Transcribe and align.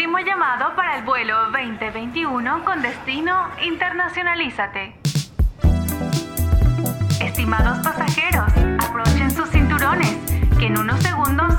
último 0.00 0.18
llamado 0.20 0.74
para 0.76 0.96
el 0.96 1.04
vuelo 1.04 1.36
2021 1.52 2.64
con 2.64 2.80
destino 2.80 3.50
Internacionalízate. 3.62 4.94
Estimados 7.20 7.80
pasajeros, 7.80 8.50
aprochen 8.82 9.30
sus 9.30 9.50
cinturones, 9.50 10.16
que 10.58 10.68
en 10.68 10.78
unos 10.78 11.02
segundos 11.02 11.52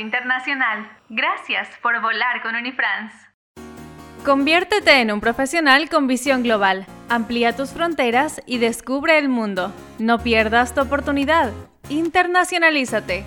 internacional. 0.00 0.90
Gracias 1.08 1.68
por 1.82 2.00
volar 2.00 2.42
con 2.42 2.56
Unifrance. 2.56 3.16
Conviértete 4.24 5.00
en 5.00 5.12
un 5.12 5.20
profesional 5.20 5.88
con 5.88 6.06
visión 6.06 6.42
global. 6.42 6.86
Amplía 7.08 7.56
tus 7.56 7.70
fronteras 7.70 8.42
y 8.46 8.58
descubre 8.58 9.18
el 9.18 9.28
mundo. 9.28 9.72
No 9.98 10.18
pierdas 10.18 10.74
tu 10.74 10.80
oportunidad. 10.80 11.52
Internacionalízate. 11.88 13.24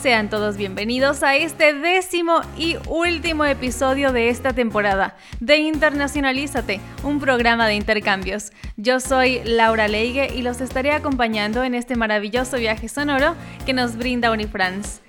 Sean 0.00 0.28
todos 0.28 0.58
bienvenidos 0.58 1.22
a 1.22 1.34
este 1.34 1.72
décimo 1.72 2.42
y 2.58 2.76
último 2.88 3.46
episodio 3.46 4.12
de 4.12 4.28
esta 4.28 4.52
temporada 4.52 5.16
de 5.40 5.56
Internacionalízate, 5.56 6.78
un 7.02 7.20
programa 7.20 7.66
de 7.66 7.76
intercambios. 7.76 8.52
Yo 8.76 9.00
soy 9.00 9.40
Laura 9.44 9.88
Leige 9.88 10.34
y 10.34 10.42
los 10.42 10.60
estaré 10.60 10.92
acompañando 10.92 11.64
en 11.64 11.74
este 11.74 11.96
maravilloso 11.96 12.58
viaje 12.58 12.90
sonoro 12.90 13.34
que 13.64 13.72
nos 13.72 13.96
brinda 13.96 14.30
Unifrance. 14.30 15.03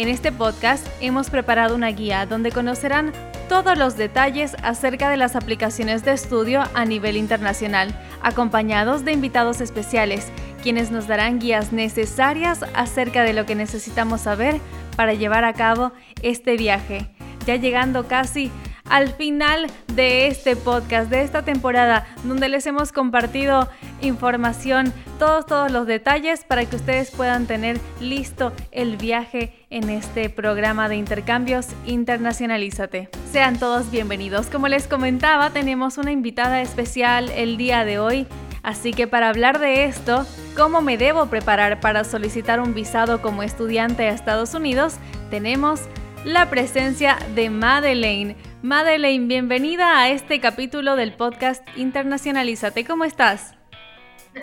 En 0.00 0.08
este 0.08 0.32
podcast 0.32 0.86
hemos 1.02 1.28
preparado 1.28 1.74
una 1.74 1.88
guía 1.88 2.24
donde 2.24 2.52
conocerán 2.52 3.12
todos 3.50 3.76
los 3.76 3.98
detalles 3.98 4.56
acerca 4.62 5.10
de 5.10 5.18
las 5.18 5.36
aplicaciones 5.36 6.06
de 6.06 6.12
estudio 6.12 6.62
a 6.72 6.86
nivel 6.86 7.18
internacional, 7.18 7.94
acompañados 8.22 9.04
de 9.04 9.12
invitados 9.12 9.60
especiales, 9.60 10.28
quienes 10.62 10.90
nos 10.90 11.06
darán 11.06 11.38
guías 11.38 11.74
necesarias 11.74 12.64
acerca 12.72 13.24
de 13.24 13.34
lo 13.34 13.44
que 13.44 13.54
necesitamos 13.54 14.22
saber 14.22 14.58
para 14.96 15.12
llevar 15.12 15.44
a 15.44 15.52
cabo 15.52 15.92
este 16.22 16.56
viaje. 16.56 17.06
Ya 17.44 17.56
llegando 17.56 18.08
casi 18.08 18.50
al 18.90 19.08
final 19.14 19.68
de 19.94 20.26
este 20.26 20.56
podcast, 20.56 21.08
de 21.10 21.22
esta 21.22 21.42
temporada, 21.42 22.06
donde 22.24 22.48
les 22.48 22.66
hemos 22.66 22.92
compartido 22.92 23.68
información, 24.02 24.92
todos, 25.18 25.46
todos 25.46 25.70
los 25.70 25.86
detalles 25.86 26.44
para 26.44 26.64
que 26.64 26.76
ustedes 26.76 27.10
puedan 27.10 27.46
tener 27.46 27.80
listo 28.00 28.52
el 28.72 28.96
viaje 28.96 29.54
en 29.70 29.88
este 29.88 30.28
programa 30.28 30.88
de 30.88 30.96
intercambios 30.96 31.68
Internacionalízate. 31.86 33.08
Sean 33.30 33.58
todos 33.58 33.90
bienvenidos. 33.90 34.46
Como 34.46 34.66
les 34.66 34.88
comentaba, 34.88 35.50
tenemos 35.50 35.96
una 35.96 36.10
invitada 36.10 36.60
especial 36.60 37.30
el 37.30 37.56
día 37.56 37.84
de 37.84 37.98
hoy. 38.00 38.26
Así 38.62 38.92
que 38.92 39.06
para 39.06 39.28
hablar 39.28 39.58
de 39.60 39.84
esto, 39.84 40.26
cómo 40.56 40.82
me 40.82 40.98
debo 40.98 41.26
preparar 41.26 41.80
para 41.80 42.04
solicitar 42.04 42.60
un 42.60 42.74
visado 42.74 43.22
como 43.22 43.42
estudiante 43.42 44.08
a 44.08 44.10
Estados 44.10 44.52
Unidos, 44.52 44.96
tenemos 45.30 45.80
la 46.24 46.50
presencia 46.50 47.18
de 47.34 47.48
Madeleine. 47.50 48.36
Madeleine, 48.62 49.26
bienvenida 49.26 49.98
a 49.98 50.10
este 50.10 50.38
capítulo 50.38 50.94
del 50.94 51.14
podcast 51.14 51.66
Internacionalízate. 51.76 52.84
¿Cómo 52.84 53.04
estás? 53.04 53.54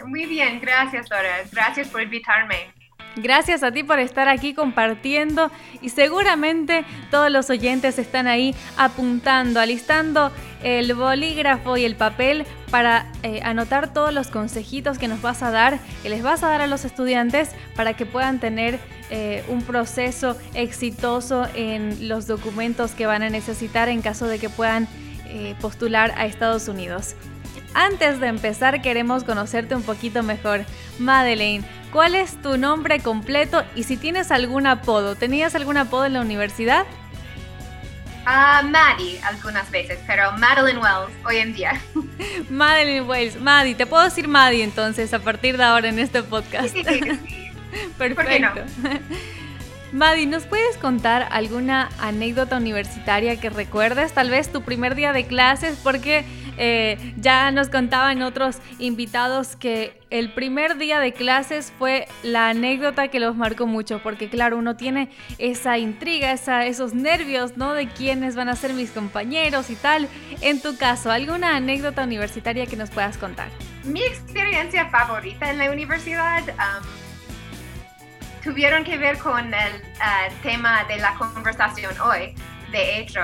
Muy 0.07 0.25
bien, 0.25 0.59
gracias 0.59 1.07
Laura. 1.11 1.43
Gracias 1.51 1.87
por 1.89 2.01
invitarme. 2.01 2.73
Gracias 3.15 3.61
a 3.61 3.71
ti 3.71 3.83
por 3.83 3.99
estar 3.99 4.27
aquí 4.27 4.55
compartiendo 4.55 5.51
y 5.81 5.89
seguramente 5.89 6.83
todos 7.11 7.31
los 7.31 7.51
oyentes 7.51 7.99
están 7.99 8.25
ahí 8.25 8.55
apuntando, 8.75 9.59
alistando 9.59 10.31
el 10.63 10.93
bolígrafo 10.93 11.77
y 11.77 11.85
el 11.85 11.95
papel 11.95 12.45
para 12.71 13.05
eh, 13.23 13.41
anotar 13.43 13.93
todos 13.93 14.13
los 14.13 14.27
consejitos 14.27 14.97
que 14.97 15.07
nos 15.07 15.21
vas 15.21 15.43
a 15.43 15.51
dar, 15.51 15.79
que 16.03 16.09
les 16.09 16.23
vas 16.23 16.43
a 16.43 16.49
dar 16.49 16.61
a 16.61 16.67
los 16.67 16.85
estudiantes 16.85 17.51
para 17.75 17.93
que 17.93 18.05
puedan 18.05 18.39
tener 18.39 18.79
eh, 19.09 19.43
un 19.47 19.61
proceso 19.61 20.37
exitoso 20.53 21.47
en 21.55 22.09
los 22.09 22.27
documentos 22.27 22.91
que 22.91 23.05
van 23.05 23.23
a 23.23 23.29
necesitar 23.29 23.89
en 23.89 24.01
caso 24.01 24.27
de 24.27 24.39
que 24.39 24.49
puedan 24.49 24.87
eh, 25.25 25.55
postular 25.61 26.13
a 26.17 26.25
Estados 26.25 26.67
Unidos. 26.67 27.15
Antes 27.73 28.19
de 28.19 28.27
empezar 28.27 28.81
queremos 28.81 29.23
conocerte 29.23 29.75
un 29.75 29.83
poquito 29.83 30.23
mejor. 30.23 30.65
Madeleine, 30.99 31.63
¿cuál 31.91 32.15
es 32.15 32.41
tu 32.41 32.57
nombre 32.57 32.99
completo 32.99 33.63
y 33.75 33.83
si 33.83 33.97
tienes 33.97 34.31
algún 34.31 34.65
apodo? 34.65 35.15
¿Tenías 35.15 35.53
algún 35.53 35.77
apodo 35.77 36.05
en 36.05 36.13
la 36.13 36.21
universidad? 36.21 36.85
Uh, 38.27 38.67
Maddie 38.67 39.21
algunas 39.23 39.71
veces, 39.71 39.99
pero 40.05 40.33
Madeline 40.33 40.79
Wells 40.79 41.13
hoy 41.25 41.37
en 41.37 41.53
día. 41.53 41.79
Madeline 42.49 43.07
Wells, 43.07 43.39
Maddie, 43.39 43.73
te 43.73 43.85
puedo 43.85 44.03
decir 44.03 44.27
Maddie 44.27 44.63
entonces 44.63 45.13
a 45.13 45.19
partir 45.19 45.55
de 45.55 45.63
ahora 45.63 45.87
en 45.87 45.97
este 45.97 46.21
podcast. 46.23 46.73
Sí, 46.73 46.83
sí, 46.83 46.99
sí. 46.99 47.51
Perfecto. 47.97 48.15
¿Por 48.15 48.25
qué 48.25 48.39
no? 48.41 48.51
Maddie, 49.93 50.25
¿nos 50.25 50.43
puedes 50.45 50.75
contar 50.75 51.29
alguna 51.31 51.87
anécdota 51.99 52.57
universitaria 52.57 53.39
que 53.39 53.49
recuerdes? 53.49 54.11
Tal 54.11 54.29
vez 54.29 54.51
tu 54.51 54.61
primer 54.61 54.95
día 54.95 55.13
de 55.13 55.25
clases, 55.25 55.79
porque 55.81 56.25
eh, 56.57 57.13
ya 57.17 57.51
nos 57.51 57.69
contaban 57.69 58.21
otros 58.21 58.57
invitados 58.79 59.55
que 59.55 59.99
el 60.09 60.31
primer 60.31 60.77
día 60.77 60.99
de 60.99 61.13
clases 61.13 61.73
fue 61.77 62.07
la 62.23 62.49
anécdota 62.49 63.09
que 63.09 63.19
los 63.19 63.35
marcó 63.35 63.67
mucho, 63.67 63.99
porque 64.01 64.29
claro, 64.29 64.57
uno 64.57 64.75
tiene 64.75 65.09
esa 65.37 65.77
intriga, 65.77 66.31
esa, 66.31 66.65
esos 66.65 66.93
nervios, 66.93 67.57
¿no? 67.57 67.73
De 67.73 67.87
quiénes 67.87 68.35
van 68.35 68.49
a 68.49 68.55
ser 68.55 68.73
mis 68.73 68.91
compañeros 68.91 69.69
y 69.69 69.75
tal. 69.75 70.07
En 70.41 70.61
tu 70.61 70.77
caso, 70.77 71.11
¿alguna 71.11 71.55
anécdota 71.55 72.03
universitaria 72.03 72.65
que 72.65 72.75
nos 72.75 72.89
puedas 72.89 73.17
contar? 73.17 73.49
Mi 73.83 74.03
experiencia 74.03 74.89
favorita 74.89 75.49
en 75.49 75.57
la 75.57 75.71
universidad 75.71 76.43
um, 76.47 76.85
tuvieron 78.43 78.83
que 78.83 78.97
ver 78.97 79.17
con 79.17 79.53
el 79.53 79.73
uh, 79.75 80.33
tema 80.41 80.83
de 80.85 80.97
la 80.97 81.13
conversación 81.15 81.93
hoy, 81.99 82.33
de 82.71 82.99
hecho, 82.99 83.19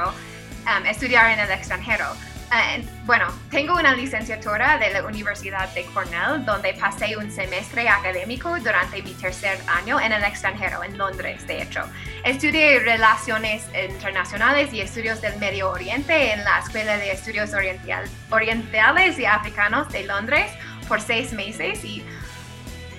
um, 0.65 0.85
estudiar 0.85 1.31
en 1.31 1.39
el 1.39 1.51
extranjero. 1.51 2.05
Uh, 2.53 2.83
bueno, 3.07 3.25
tengo 3.49 3.73
una 3.73 3.95
licenciatura 3.95 4.77
de 4.77 4.93
la 4.93 5.03
Universidad 5.03 5.73
de 5.73 5.85
Cornell, 5.85 6.45
donde 6.45 6.75
pasé 6.75 7.17
un 7.17 7.31
semestre 7.31 7.89
académico 7.89 8.55
durante 8.59 9.01
mi 9.01 9.11
tercer 9.15 9.57
año 9.65 9.99
en 9.99 10.11
el 10.11 10.23
extranjero, 10.23 10.83
en 10.83 10.95
Londres, 10.95 11.47
de 11.47 11.63
hecho. 11.63 11.81
Estudié 12.23 12.77
Relaciones 12.77 13.65
Internacionales 13.89 14.71
y 14.71 14.81
Estudios 14.81 15.19
del 15.19 15.35
Medio 15.39 15.71
Oriente 15.71 16.31
en 16.31 16.43
la 16.43 16.59
Escuela 16.59 16.97
de 16.97 17.11
Estudios 17.13 17.55
Oriental, 17.55 18.07
Orientales 18.29 19.17
y 19.17 19.25
Africanos 19.25 19.91
de 19.91 20.03
Londres 20.03 20.51
por 20.87 21.01
seis 21.01 21.33
meses 21.33 21.83
y 21.83 22.05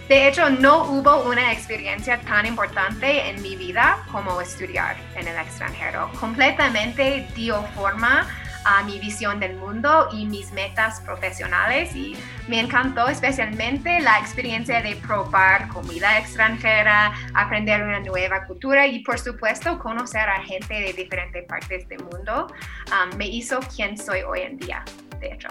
de 0.08 0.28
hecho, 0.28 0.50
no 0.50 0.84
hubo 0.84 1.22
una 1.22 1.50
experiencia 1.50 2.20
tan 2.20 2.44
importante 2.44 3.30
en 3.30 3.40
mi 3.40 3.56
vida 3.56 4.04
como 4.12 4.38
estudiar 4.42 4.96
en 5.16 5.26
el 5.26 5.38
extranjero. 5.38 6.10
Completamente 6.20 7.26
dio 7.34 7.62
forma 7.74 8.26
a 8.64 8.82
mi 8.82 8.98
visión 8.98 9.40
del 9.40 9.56
mundo 9.56 10.08
y 10.12 10.26
mis 10.26 10.52
metas 10.52 11.00
profesionales 11.00 11.94
y 11.94 12.16
me 12.48 12.60
encantó 12.60 13.08
especialmente 13.08 14.00
la 14.00 14.18
experiencia 14.18 14.82
de 14.82 14.96
probar 14.96 15.68
comida 15.68 16.18
extranjera, 16.18 17.12
aprender 17.34 17.82
una 17.82 18.00
nueva 18.00 18.44
cultura 18.46 18.86
y 18.86 19.00
por 19.00 19.18
supuesto 19.18 19.78
conocer 19.78 20.28
a 20.28 20.42
gente 20.42 20.74
de 20.74 20.92
diferentes 20.92 21.44
partes 21.46 21.88
del 21.88 22.02
mundo. 22.04 22.46
Um, 22.88 23.16
me 23.16 23.26
hizo 23.26 23.60
quien 23.74 23.96
soy 23.96 24.22
hoy 24.22 24.40
en 24.40 24.56
día, 24.58 24.84
de 25.20 25.32
hecho. 25.32 25.48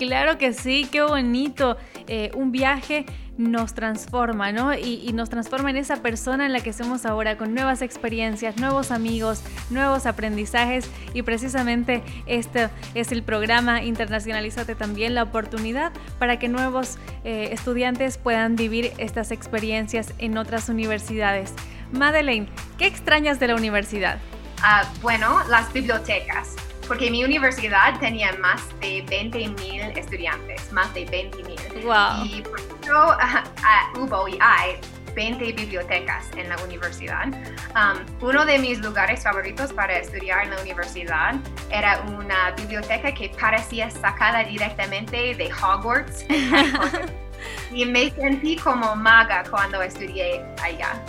Claro 0.00 0.38
que 0.38 0.54
sí, 0.54 0.88
qué 0.90 1.02
bonito. 1.02 1.76
Eh, 2.06 2.30
un 2.34 2.52
viaje 2.52 3.04
nos 3.36 3.74
transforma, 3.74 4.50
¿no? 4.50 4.72
Y, 4.72 5.12
nos 5.12 5.28
transforma 5.28 5.68
en 5.68 5.76
esa 5.76 5.96
persona 5.96 6.46
en 6.46 6.54
la 6.54 6.60
que 6.60 6.72
somos 6.72 7.04
ahora, 7.04 7.36
con 7.36 7.52
nuevas 7.52 7.82
experiencias, 7.82 8.56
nuevos 8.56 8.92
amigos, 8.92 9.42
nuevos 9.68 10.06
aprendizajes. 10.06 10.90
Y 11.12 11.20
precisamente 11.20 12.02
este 12.24 12.70
es 12.94 13.12
el 13.12 13.22
programa 13.22 13.82
Internacionalízate 13.82 14.74
también, 14.74 15.14
la 15.14 15.24
oportunidad 15.24 15.92
para 16.18 16.38
que 16.38 16.48
nuevos 16.48 16.96
eh, 17.24 17.50
estudiantes 17.52 18.16
puedan 18.16 18.56
vivir 18.56 18.92
estas 18.96 19.30
experiencias 19.30 20.14
en 20.16 20.38
otras 20.38 20.70
universidades. 20.70 21.52
Madeleine, 21.92 22.48
¿qué 22.78 22.86
extrañas 22.86 23.38
de 23.38 23.48
la 23.48 23.54
universidad? 23.54 24.16
Uh, 24.60 25.02
bueno, 25.02 25.46
las 25.50 25.70
bibliotecas 25.74 26.56
porque 26.90 27.08
mi 27.08 27.22
universidad 27.22 28.00
tenía 28.00 28.32
más 28.40 28.68
de 28.80 29.04
20 29.08 29.38
mil 29.50 29.80
estudiantes, 29.96 30.72
más 30.72 30.92
de 30.92 31.04
20 31.04 31.44
mil. 31.44 31.56
Wow. 31.84 32.24
Y 32.24 32.42
por 32.42 32.58
eso 32.58 33.06
uh, 33.06 34.00
uh, 34.00 34.04
hubo 34.04 34.26
y 34.26 34.36
hay 34.40 34.74
20 35.14 35.52
bibliotecas 35.52 36.26
en 36.36 36.48
la 36.48 36.60
universidad. 36.64 37.28
Um, 37.76 38.04
uno 38.26 38.44
de 38.44 38.58
mis 38.58 38.80
lugares 38.80 39.22
favoritos 39.22 39.72
para 39.72 39.98
estudiar 39.98 40.42
en 40.42 40.50
la 40.50 40.60
universidad 40.60 41.36
era 41.70 42.00
una 42.00 42.50
biblioteca 42.56 43.14
que 43.14 43.28
parecía 43.40 43.88
sacada 43.88 44.42
directamente 44.42 45.36
de 45.36 45.48
Hogwarts. 45.48 46.26
y 47.72 47.86
me 47.86 48.10
sentí 48.10 48.56
como 48.56 48.96
maga 48.96 49.44
cuando 49.48 49.80
estudié 49.80 50.44
allá. 50.60 51.00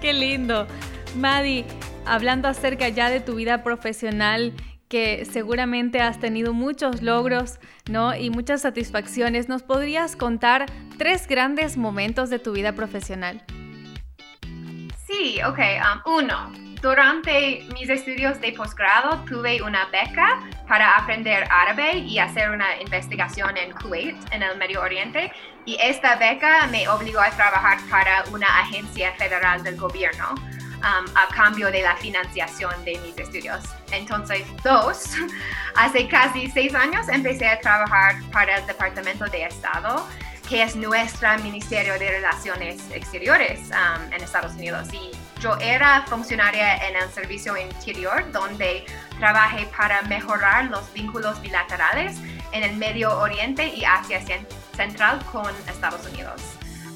Qué 0.00 0.12
lindo. 0.12 0.66
Madi, 1.14 1.64
hablando 2.04 2.48
acerca 2.48 2.88
ya 2.88 3.10
de 3.10 3.20
tu 3.20 3.36
vida 3.36 3.62
profesional, 3.62 4.52
que 4.88 5.24
seguramente 5.24 6.00
has 6.00 6.18
tenido 6.20 6.52
muchos 6.52 7.02
logros, 7.02 7.58
¿no? 7.90 8.14
Y 8.14 8.30
muchas 8.30 8.62
satisfacciones. 8.62 9.48
¿Nos 9.48 9.62
podrías 9.62 10.16
contar 10.16 10.66
tres 10.98 11.26
grandes 11.26 11.76
momentos 11.76 12.30
de 12.30 12.38
tu 12.38 12.52
vida 12.52 12.72
profesional? 12.72 13.44
Sí, 15.06 15.40
ok. 15.46 15.58
Um, 15.58 16.14
uno, 16.16 16.52
durante 16.80 17.64
mis 17.72 17.88
estudios 17.88 18.40
de 18.40 18.52
posgrado 18.52 19.24
tuve 19.24 19.62
una 19.62 19.86
beca 19.86 20.40
para 20.68 20.90
aprender 20.96 21.44
árabe 21.50 21.98
y 21.98 22.18
hacer 22.18 22.50
una 22.50 22.80
investigación 22.80 23.56
en 23.56 23.72
Kuwait, 23.72 24.16
en 24.32 24.42
el 24.42 24.58
Medio 24.58 24.82
Oriente. 24.82 25.32
Y 25.64 25.78
esta 25.82 26.16
beca 26.16 26.66
me 26.66 26.86
obligó 26.88 27.20
a 27.20 27.30
trabajar 27.30 27.78
para 27.88 28.24
una 28.32 28.46
agencia 28.60 29.12
federal 29.12 29.62
del 29.62 29.76
gobierno 29.76 30.34
Um, 30.84 31.06
a 31.16 31.26
cambio 31.34 31.70
de 31.70 31.80
la 31.80 31.96
financiación 31.96 32.84
de 32.84 32.98
mis 32.98 33.16
estudios. 33.16 33.64
Entonces, 33.90 34.44
dos, 34.62 35.12
hace 35.76 36.06
casi 36.08 36.50
seis 36.50 36.74
años 36.74 37.08
empecé 37.08 37.48
a 37.48 37.58
trabajar 37.58 38.16
para 38.30 38.58
el 38.58 38.66
Departamento 38.66 39.24
de 39.24 39.44
Estado, 39.44 40.06
que 40.46 40.62
es 40.62 40.76
nuestro 40.76 41.38
Ministerio 41.38 41.98
de 41.98 42.10
Relaciones 42.10 42.82
Exteriores 42.90 43.60
um, 43.70 44.12
en 44.12 44.22
Estados 44.22 44.52
Unidos. 44.56 44.92
Y 44.92 45.12
yo 45.40 45.56
era 45.56 46.02
funcionaria 46.02 46.76
en 46.86 46.96
el 46.96 47.08
Servicio 47.08 47.56
Interior, 47.56 48.30
donde 48.30 48.84
trabajé 49.18 49.66
para 49.74 50.02
mejorar 50.02 50.66
los 50.66 50.92
vínculos 50.92 51.40
bilaterales 51.40 52.18
en 52.52 52.62
el 52.62 52.76
Medio 52.76 53.18
Oriente 53.20 53.68
y 53.68 53.86
Asia 53.86 54.20
Central 54.76 55.24
con 55.32 55.50
Estados 55.66 56.06
Unidos. 56.12 56.42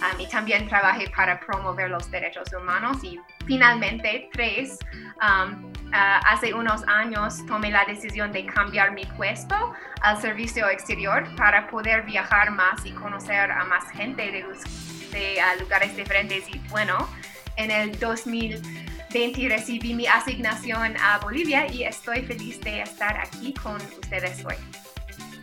Um, 0.02 0.20
y 0.20 0.29
también 0.29 0.69
trabajé 0.69 1.08
para 1.08 1.41
promover 1.41 1.88
los 1.88 2.11
derechos 2.11 2.52
humanos 2.52 3.02
y 3.02 3.19
finalmente, 3.48 4.28
tres, 4.32 4.78
um, 5.22 5.64
uh, 5.64 6.20
hace 6.26 6.54
unos 6.54 6.86
años 6.86 7.44
tomé 7.46 7.70
la 7.70 7.84
decisión 7.86 8.30
de 8.30 8.46
cambiar 8.46 8.92
mi 8.92 9.04
puesto 9.16 9.72
al 10.02 10.20
servicio 10.20 10.68
exterior 10.68 11.24
para 11.34 11.66
poder 11.68 12.02
viajar 12.02 12.52
más 12.52 12.84
y 12.84 12.92
conocer 12.92 13.50
a 13.50 13.64
más 13.64 13.90
gente 13.90 14.30
de, 14.30 14.44
lugares 15.58 15.96
diferentes. 15.96 16.44
Y 16.48 16.58
bueno, 16.68 17.08
en 17.56 17.70
el 17.70 17.98
2020 17.98 19.48
recibí 19.48 19.94
mi 19.94 20.06
asignación 20.06 20.96
a 20.98 21.18
Bolivia 21.18 21.66
y 21.72 21.84
estoy 21.84 22.22
feliz 22.22 22.60
de 22.60 22.82
estar 22.82 23.18
aquí 23.18 23.54
con 23.54 23.76
ustedes 23.76 24.44
hoy. 24.44 24.56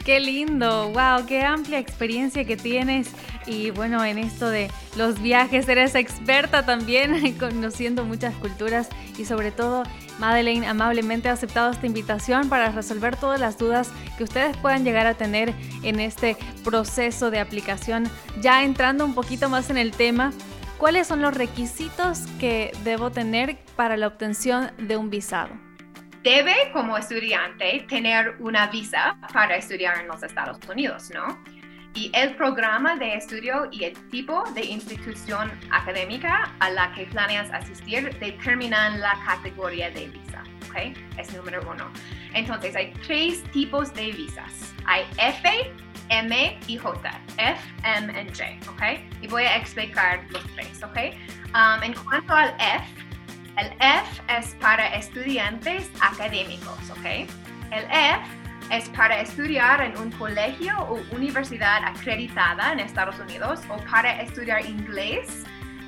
Qué 0.05 0.19
lindo, 0.19 0.91
wow, 0.91 1.25
qué 1.25 1.41
amplia 1.41 1.79
experiencia 1.79 2.45
que 2.45 2.55
tienes. 2.55 3.09
Y 3.47 3.71
bueno, 3.71 4.05
en 4.05 4.19
esto 4.19 4.51
de 4.51 4.69
los 4.95 5.19
viajes 5.19 5.67
eres 5.67 5.95
experta 5.95 6.63
también, 6.63 7.35
conociendo 7.39 8.05
muchas 8.05 8.35
culturas 8.35 8.87
y 9.17 9.25
sobre 9.25 9.51
todo 9.51 9.81
Madeleine 10.19 10.67
amablemente 10.67 11.27
ha 11.27 11.31
aceptado 11.31 11.71
esta 11.71 11.87
invitación 11.87 12.49
para 12.49 12.69
resolver 12.69 13.15
todas 13.15 13.39
las 13.39 13.57
dudas 13.57 13.89
que 14.15 14.23
ustedes 14.23 14.55
puedan 14.57 14.83
llegar 14.83 15.07
a 15.07 15.15
tener 15.15 15.55
en 15.81 15.99
este 15.99 16.37
proceso 16.63 17.31
de 17.31 17.39
aplicación. 17.39 18.07
Ya 18.41 18.63
entrando 18.63 19.05
un 19.05 19.15
poquito 19.15 19.49
más 19.49 19.71
en 19.71 19.77
el 19.77 19.89
tema, 19.89 20.33
¿cuáles 20.77 21.07
son 21.07 21.23
los 21.23 21.33
requisitos 21.33 22.19
que 22.39 22.71
debo 22.83 23.09
tener 23.09 23.57
para 23.75 23.97
la 23.97 24.05
obtención 24.05 24.69
de 24.77 24.97
un 24.97 25.09
visado? 25.09 25.64
Debe 26.25 26.71
como 26.73 26.97
estudiante 26.97 27.85
tener 27.87 28.35
una 28.39 28.65
visa 28.65 29.15
para 29.31 29.57
estudiar 29.57 29.99
en 29.99 30.07
los 30.07 30.23
Estados 30.23 30.57
Unidos, 30.67 31.11
¿no? 31.13 31.37
Y 31.93 32.11
el 32.15 32.35
programa 32.35 32.95
de 32.95 33.13
estudio 33.13 33.69
y 33.71 33.83
el 33.83 33.93
tipo 34.09 34.43
de 34.55 34.65
institución 34.65 35.51
académica 35.69 36.51
a 36.59 36.71
la 36.71 36.91
que 36.93 37.05
planeas 37.05 37.51
asistir 37.51 38.11
determinan 38.17 38.99
la 38.99 39.13
categoría 39.23 39.91
de 39.91 40.07
visa, 40.07 40.43
¿ok? 40.67 40.97
Es 41.19 41.31
número 41.31 41.61
uno. 41.71 41.91
Entonces, 42.33 42.75
hay 42.75 42.91
tres 43.05 43.43
tipos 43.51 43.93
de 43.93 44.11
visas. 44.11 44.73
Hay 44.87 45.05
F, 45.19 45.47
M 46.09 46.59
y 46.67 46.77
J. 46.77 47.21
F, 47.37 47.61
M 47.83 48.11
y 48.11 48.29
J, 48.29 48.71
¿ok? 48.71 48.81
Y 49.21 49.27
voy 49.27 49.43
a 49.43 49.57
explicar 49.57 50.25
los 50.31 50.43
tres, 50.55 50.81
¿ok? 50.81 50.97
Um, 51.53 51.83
en 51.83 51.93
cuanto 51.93 52.33
al 52.33 52.49
F, 52.59 53.04
el 53.57 53.67
F 53.79 54.21
es 54.27 54.55
para 54.55 54.95
estudiantes 54.95 55.89
académicos, 56.01 56.89
¿ok? 56.89 57.05
El 57.71 57.85
F 57.89 58.21
es 58.71 58.89
para 58.89 59.19
estudiar 59.19 59.81
en 59.81 59.97
un 59.97 60.11
colegio 60.11 60.77
o 60.79 60.99
universidad 61.15 61.83
acreditada 61.85 62.73
en 62.73 62.79
Estados 62.79 63.19
Unidos 63.19 63.61
o 63.69 63.77
para 63.89 64.21
estudiar 64.21 64.65
inglés 64.65 65.43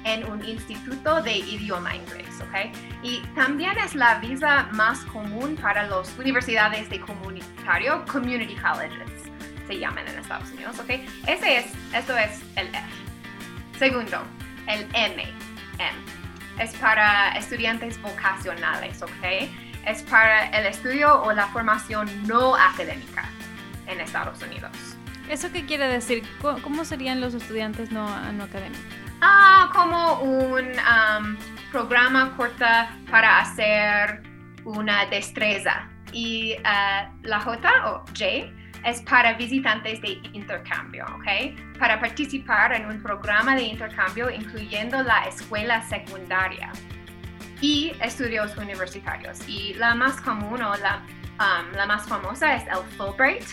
en 0.05 0.25
un 0.31 0.43
instituto 0.45 1.21
de 1.21 1.37
idioma 1.37 1.95
inglés, 1.95 2.29
¿ok? 2.41 2.73
Y 3.03 3.19
también 3.35 3.77
es 3.79 3.95
la 3.95 4.15
visa 4.19 4.69
más 4.71 4.99
común 5.05 5.57
para 5.57 5.87
las 5.87 6.17
universidades 6.17 6.89
de 6.89 7.01
comunitario, 7.01 8.05
community 8.05 8.55
colleges, 8.55 9.23
se 9.67 9.79
llaman 9.79 10.07
en 10.07 10.19
Estados 10.19 10.49
Unidos, 10.51 10.79
¿ok? 10.79 10.91
Ese 11.27 11.57
es, 11.57 11.65
esto 11.93 12.17
es 12.17 12.41
el 12.55 12.67
F. 12.67 12.87
Segundo, 13.77 14.21
el 14.67 14.87
M, 14.93 15.23
M 15.79 16.26
es 16.59 16.73
para 16.75 17.31
estudiantes 17.31 18.01
vocacionales, 18.01 19.01
¿ok? 19.01 19.49
Es 19.85 20.03
para 20.03 20.47
el 20.49 20.65
estudio 20.65 21.21
o 21.21 21.31
la 21.31 21.47
formación 21.47 22.09
no 22.27 22.55
académica 22.55 23.29
en 23.87 24.01
Estados 24.01 24.41
Unidos. 24.41 24.71
¿Eso 25.29 25.51
qué 25.51 25.65
quiere 25.65 25.87
decir? 25.87 26.23
¿Cómo 26.41 26.85
serían 26.85 27.19
los 27.21 27.33
estudiantes 27.33 27.91
no, 27.91 28.07
no 28.31 28.45
académicos? 28.45 28.85
Ah, 29.21 29.69
como 29.73 30.21
un 30.21 30.65
um, 30.65 31.37
programa 31.71 32.35
corta 32.37 32.89
para 33.09 33.39
hacer 33.39 34.23
una 34.63 35.05
destreza. 35.07 35.89
Y 36.13 36.55
uh, 36.59 37.27
la 37.27 37.39
J 37.41 37.69
o 37.87 38.05
J 38.07 38.49
es 38.87 39.01
para 39.01 39.33
visitantes 39.33 40.01
de 40.01 40.21
intercambio, 40.31 41.05
¿ok? 41.15 41.77
Para 41.77 41.99
participar 41.99 42.71
en 42.73 42.85
un 42.85 43.03
programa 43.03 43.53
de 43.53 43.63
intercambio 43.63 44.29
incluyendo 44.29 45.03
la 45.03 45.25
escuela 45.25 45.81
secundaria 45.83 46.71
y 47.59 47.91
estudios 48.01 48.55
universitarios. 48.55 49.39
Y 49.47 49.73
la 49.73 49.93
más 49.93 50.21
común 50.21 50.61
o 50.61 50.75
la, 50.77 51.03
um, 51.39 51.75
la 51.75 51.85
más 51.85 52.07
famosa 52.07 52.55
es 52.55 52.63
el 52.67 52.83
Fulbright 52.97 53.43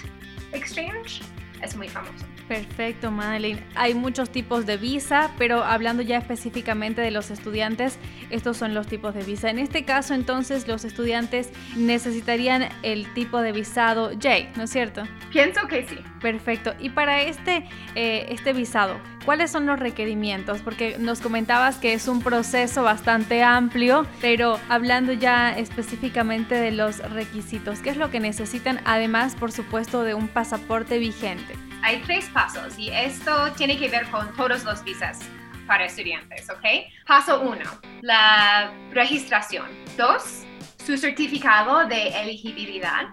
Exchange. 0.53 1.23
Es 1.61 1.75
muy 1.75 1.89
famoso. 1.89 2.34
Perfecto, 2.49 3.11
Madeline. 3.11 3.65
Hay 3.75 3.95
muchos 3.95 4.29
tipos 4.31 4.67
de 4.67 4.77
visa, 4.77 5.31
pero 5.39 5.65
hablando 5.65 6.03
ya 6.03 6.19
específicamente 6.19 7.01
de 7.01 7.11
los 7.11 7.31
estudiantes, 7.31 7.99
estos 8.29 8.59
son 8.59 8.75
los 8.75 8.87
tipos 8.87 9.15
de 9.15 9.23
visa. 9.23 9.49
En 9.49 9.59
este 9.59 9.85
caso, 9.85 10.13
entonces, 10.15 10.69
los 10.69 10.85
estudiantes 10.85 11.51
necesitarían 11.75 12.69
el 12.83 13.13
tipo 13.15 13.41
de 13.41 13.53
visado 13.53 14.11
J, 14.11 14.51
¿no 14.57 14.65
es 14.65 14.71
cierto? 14.71 15.05
Pienso 15.33 15.67
que 15.69 15.87
sí. 15.89 15.97
Perfecto. 16.21 16.75
Y 16.79 16.91
para 16.91 17.23
este, 17.23 17.67
eh, 17.95 18.27
este 18.29 18.53
visado, 18.53 18.99
¿cuáles 19.25 19.51
son 19.51 19.67
los 19.67 19.79
requerimientos? 19.79 20.61
Porque 20.61 20.97
nos 20.99 21.21
comentabas 21.21 21.77
que 21.77 21.95
es 21.95 22.09
un 22.09 22.23
proceso 22.23 22.83
bastante 22.83 23.43
amplio, 23.43 24.07
pero 24.21 24.59
hablando 24.69 25.13
ya 25.13 25.57
específicamente 25.57 26.55
de 26.55 26.71
los 26.71 26.99
requisitos, 27.11 27.81
¿qué 27.81 27.91
es 27.91 27.97
lo 27.97 28.11
que 28.11 28.21
necesitan? 28.21 28.81
Además, 28.85 29.35
por 29.35 29.53
supuesto, 29.53 30.03
de 30.03 30.15
un 30.15 30.29
pasaporte 30.29 30.99
vigente 30.99 31.55
hay 31.85 31.99
tres 31.99 32.31
pasos 32.31 32.79
y 32.79 32.89
esto 32.89 33.53
tiene 33.53 33.79
que 33.79 33.89
ver 33.89 34.09
con 34.11 34.35
todos 34.37 34.65
los 34.65 34.83
visas 34.83 35.21
para 35.67 35.85
estudiantes, 35.85 36.49
¿ok? 36.49 36.65
Paso 37.07 37.43
uno, 37.43 37.65
la 38.01 38.73
registración. 38.91 39.67
Dos, 39.97 40.45
su 40.83 40.97
certificado 40.97 41.87
de 41.87 42.09
elegibilidad. 42.23 43.09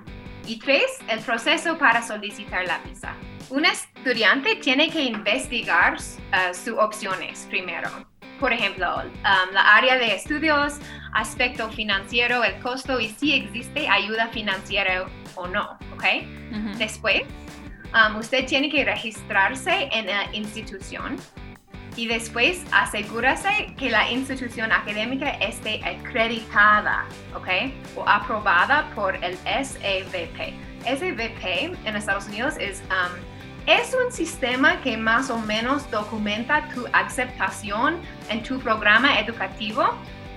Y 0.48 0.58
tres, 0.58 0.86
el 1.10 1.20
proceso 1.20 1.77
para 1.77 2.01
solicitar 2.01 2.65
la 2.65 2.80
visa. 2.80 3.13
Un 3.51 3.65
estudiante 3.65 4.55
tiene 4.55 4.89
que 4.89 5.03
investigar 5.03 5.96
uh, 5.96 6.53
sus 6.53 6.74
opciones 6.77 7.46
primero. 7.50 7.89
Por 8.39 8.53
ejemplo, 8.53 8.88
um, 9.03 9.53
la 9.53 9.75
área 9.75 9.98
de 9.98 10.15
estudios, 10.15 10.79
aspecto 11.13 11.70
financiero, 11.70 12.43
el 12.43 12.60
costo 12.62 13.00
y 13.00 13.10
si 13.10 13.34
existe 13.34 13.88
ayuda 13.88 14.29
financiera 14.29 15.05
o 15.36 15.48
no, 15.48 15.77
¿ok? 15.93 16.05
Después, 16.77 17.24
Um, 17.93 18.15
usted 18.17 18.46
tiene 18.46 18.70
que 18.70 18.86
registrarse 18.86 19.89
en 19.91 20.05
la 20.05 20.34
institución 20.34 21.17
y 21.98 22.08
después 22.08 22.63
asegúrese 22.72 23.74
que 23.77 23.89
la 23.89 24.10
institución 24.10 24.72
académica 24.72 25.31
esté 25.31 25.84
acreditada, 25.84 27.05
¿ok? 27.36 27.50
O 27.98 28.08
aprobada 28.08 28.89
por 28.96 29.15
el 29.22 29.36
SEVP. 29.39 30.53
SEVP 30.86 31.75
en 31.84 31.96
Estados 31.98 32.29
Unidos 32.29 32.55
es, 32.58 32.81
um, 32.84 33.12
es 33.65 33.94
un 33.94 34.12
sistema 34.12 34.82
que 34.82 34.98
más 34.98 35.30
o 35.30 35.38
menos 35.39 35.89
documenta 35.91 36.68
tu 36.74 36.86
aceptación 36.94 38.01
en 38.30 38.44
tu 38.44 38.60
programa 38.60 39.20
educativo 39.20 39.86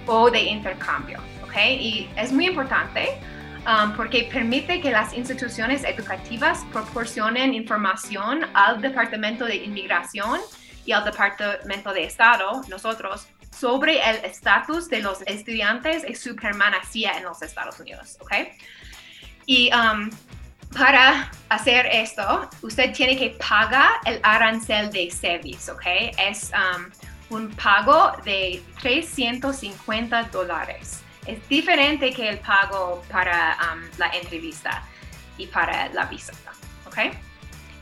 o 0.07 0.31
de 0.31 0.43
intercambio, 0.43 1.19
¿ok? 1.43 1.57
Y 1.79 2.11
es 2.17 2.33
muy 2.33 2.47
importante 2.47 3.19
um, 3.67 3.95
porque 3.97 4.29
permite 4.31 4.81
que 4.81 4.91
las 4.91 5.15
instituciones 5.15 5.85
educativas 5.85 6.65
proporcionen 6.73 7.55
información 7.55 8.47
al 8.53 8.81
Departamento 8.81 9.47
de 9.47 9.57
Inmigración 9.57 10.41
y 10.85 10.93
al 10.93 11.05
Departamento 11.05 11.93
de 11.93 12.05
Estado, 12.05 12.61
nosotros, 12.69 13.27
sobre 13.59 13.99
el 13.99 14.17
estatus 14.25 14.89
de 14.89 15.01
los 15.01 15.23
estudiantes 15.23 16.05
y 16.07 16.15
su 16.15 16.37
permanencia 16.37 17.17
en 17.17 17.25
los 17.25 17.41
Estados 17.41 17.81
Unidos, 17.81 18.19
¿ok? 18.21 18.33
Y 19.47 19.71
um, 19.73 20.11
para 20.77 21.31
hacer 21.49 21.87
esto, 21.87 22.49
usted 22.63 22.93
tiene 22.93 23.17
que 23.17 23.37
pagar 23.49 23.93
el 24.05 24.21
arancel 24.23 24.91
de 24.91 25.11
service, 25.11 25.71
¿ok? 25.71 25.87
Es 26.19 26.51
um, 26.53 27.37
un 27.37 27.51
pago 27.51 28.13
de 28.25 28.63
350 28.81 30.25
dólares. 30.25 31.01
Es 31.27 31.49
diferente 31.49 32.13
que 32.13 32.29
el 32.29 32.39
pago 32.39 33.03
para 33.11 33.57
um, 33.73 33.81
la 33.99 34.09
entrevista 34.09 34.83
y 35.39 35.47
para 35.47 35.89
la 35.91 36.07
visa, 36.07 36.33
¿ok? 36.87 37.15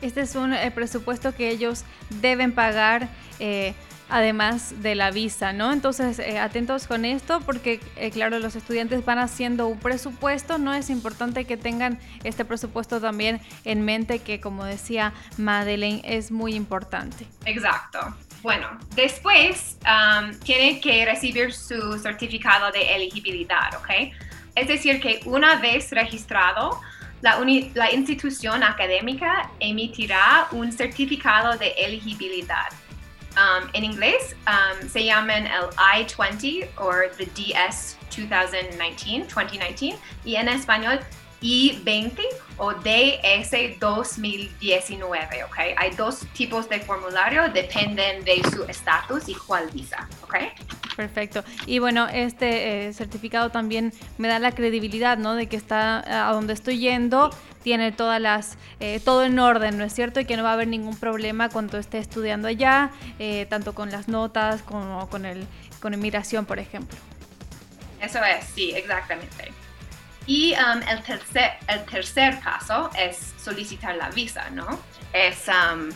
Este 0.01 0.21
es 0.21 0.35
un 0.35 0.53
eh, 0.53 0.69
presupuesto 0.71 1.33
que 1.33 1.49
ellos 1.49 1.85
deben 2.09 2.53
pagar. 2.53 3.07
Eh, 3.39 3.73
además 4.09 4.81
de 4.81 4.95
la 4.95 5.11
visa, 5.11 5.53
¿no? 5.53 5.71
Entonces, 5.71 6.19
eh, 6.19 6.39
atentos 6.39 6.87
con 6.87 7.05
esto 7.05 7.41
porque, 7.41 7.79
eh, 7.95 8.11
claro, 8.11 8.39
los 8.39 8.55
estudiantes 8.55 9.03
van 9.05 9.19
haciendo 9.19 9.67
un 9.67 9.79
presupuesto, 9.79 10.57
¿no? 10.57 10.73
Es 10.73 10.89
importante 10.89 11.45
que 11.45 11.57
tengan 11.57 11.99
este 12.23 12.45
presupuesto 12.45 12.99
también 12.99 13.41
en 13.65 13.83
mente, 13.83 14.19
que 14.19 14.39
como 14.39 14.65
decía 14.65 15.13
Madeleine, 15.37 16.01
es 16.03 16.31
muy 16.31 16.55
importante. 16.55 17.25
Exacto. 17.45 17.99
Bueno, 18.41 18.67
después 18.95 19.77
um, 19.85 20.37
tiene 20.39 20.81
que 20.81 21.05
recibir 21.05 21.53
su 21.53 21.97
certificado 21.97 22.71
de 22.71 22.95
elegibilidad, 22.95 23.73
¿ok? 23.77 24.13
Es 24.55 24.67
decir, 24.67 24.99
que 24.99 25.21
una 25.25 25.55
vez 25.55 25.91
registrado, 25.91 26.81
la, 27.21 27.39
la 27.73 27.91
institución 27.93 28.61
académica 28.63 29.49
emitirá 29.61 30.47
un 30.51 30.73
certificado 30.73 31.57
de 31.57 31.69
elegibilidad 31.77 32.67
Um, 33.35 33.67
en 33.73 33.83
inglés 33.83 34.35
um, 34.45 34.87
se 34.87 35.05
llaman 35.05 35.47
el 35.47 35.69
I-20 35.77 36.69
o 36.77 36.91
the 37.17 37.25
DS 37.33 37.97
2019, 38.15 39.27
2019 39.27 39.97
y 40.23 40.35
en 40.35 40.47
español 40.49 40.99
I-20 41.43 42.21
o 42.57 42.73
DS 42.73 43.79
2019, 43.79 45.43
¿ok? 45.43 45.57
Hay 45.75 45.91
dos 45.91 46.19
tipos 46.33 46.69
de 46.69 46.79
formulario, 46.79 47.49
dependen 47.49 48.23
de 48.23 48.41
su 48.49 48.63
estatus 48.63 49.27
y 49.27 49.35
cuál 49.35 49.69
visa, 49.71 50.07
¿ok? 50.23 50.35
Perfecto. 50.95 51.43
Y 51.65 51.79
bueno, 51.79 52.07
este 52.07 52.87
eh, 52.87 52.93
certificado 52.93 53.49
también 53.49 53.93
me 54.17 54.29
da 54.29 54.39
la 54.39 54.53
credibilidad, 54.53 55.17
¿no? 55.17 55.35
De 55.35 55.47
que 55.47 55.57
está 55.57 56.29
a 56.29 56.31
donde 56.31 56.53
estoy 56.53 56.77
yendo, 56.77 57.29
tiene 57.61 57.91
todas 57.91 58.21
las, 58.21 58.57
eh, 58.79 59.01
todo 59.03 59.25
en 59.25 59.37
orden, 59.39 59.77
¿no 59.77 59.83
es 59.83 59.93
cierto? 59.93 60.21
Y 60.21 60.25
que 60.25 60.37
no 60.37 60.43
va 60.43 60.51
a 60.51 60.53
haber 60.53 60.67
ningún 60.67 60.97
problema 60.97 61.49
cuando 61.49 61.77
esté 61.77 61.97
estudiando 61.97 62.47
allá, 62.47 62.91
eh, 63.19 63.47
tanto 63.49 63.73
con 63.73 63.91
las 63.91 64.07
notas 64.07 64.61
como 64.61 65.09
con, 65.09 65.25
el, 65.25 65.45
con 65.81 65.93
inmigración, 65.93 66.45
por 66.45 66.59
ejemplo. 66.59 66.97
Eso 67.99 68.19
es, 68.23 68.45
sí, 68.53 68.71
exactamente. 68.75 69.62
Y 70.25 70.53
um, 70.53 70.81
el, 70.87 71.01
tercer, 71.03 71.51
el 71.67 71.83
tercer 71.85 72.39
paso 72.41 72.89
es 72.97 73.33
solicitar 73.37 73.95
la 73.95 74.09
visa, 74.09 74.49
¿no? 74.51 74.79
Es 75.11 75.47
um, 75.47 75.89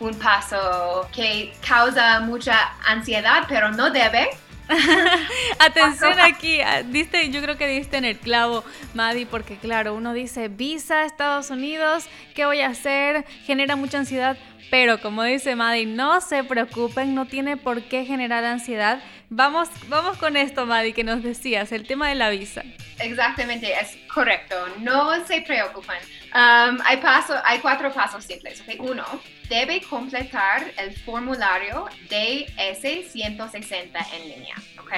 un 0.00 0.14
paso 0.18 1.08
que 1.12 1.54
causa 1.66 2.20
mucha 2.20 2.72
ansiedad, 2.86 3.44
pero 3.48 3.70
no 3.70 3.90
debe, 3.90 4.30
Atención 5.58 6.18
aquí, 6.20 6.60
ah, 6.60 6.82
diste, 6.82 7.30
yo 7.30 7.42
creo 7.42 7.56
que 7.56 7.66
diste 7.68 7.96
en 7.96 8.04
el 8.04 8.18
clavo, 8.18 8.64
Madi, 8.94 9.24
porque 9.24 9.56
claro, 9.56 9.94
uno 9.94 10.14
dice 10.14 10.48
visa 10.48 11.04
Estados 11.04 11.50
Unidos, 11.50 12.06
¿qué 12.34 12.46
voy 12.46 12.60
a 12.60 12.68
hacer? 12.68 13.24
Genera 13.44 13.76
mucha 13.76 13.98
ansiedad, 13.98 14.36
pero 14.70 15.00
como 15.00 15.22
dice 15.22 15.54
Madi, 15.54 15.86
no 15.86 16.20
se 16.20 16.44
preocupen, 16.44 17.14
no 17.14 17.26
tiene 17.26 17.56
por 17.56 17.82
qué 17.82 18.04
generar 18.04 18.44
ansiedad. 18.44 19.02
Vamos, 19.30 19.68
vamos 19.88 20.16
con 20.16 20.36
esto, 20.36 20.66
Madi, 20.66 20.92
que 20.92 21.04
nos 21.04 21.22
decías, 21.22 21.72
el 21.72 21.86
tema 21.86 22.08
de 22.08 22.14
la 22.14 22.30
visa. 22.30 22.62
Exactamente, 22.98 23.72
es 23.72 23.98
correcto. 24.12 24.54
No 24.78 25.24
se 25.26 25.42
preocupen. 25.42 25.96
Um, 26.34 26.78
hay, 26.84 26.98
paso, 26.98 27.34
hay 27.44 27.58
cuatro 27.58 27.92
pasos 27.92 28.24
simples. 28.24 28.62
Uno, 28.78 29.04
debe 29.48 29.80
completar 29.82 30.72
el 30.78 30.96
formulario 31.00 31.86
DS-160 32.08 34.06
en 34.12 34.28
línea, 34.28 34.56
¿ok? 34.78 34.92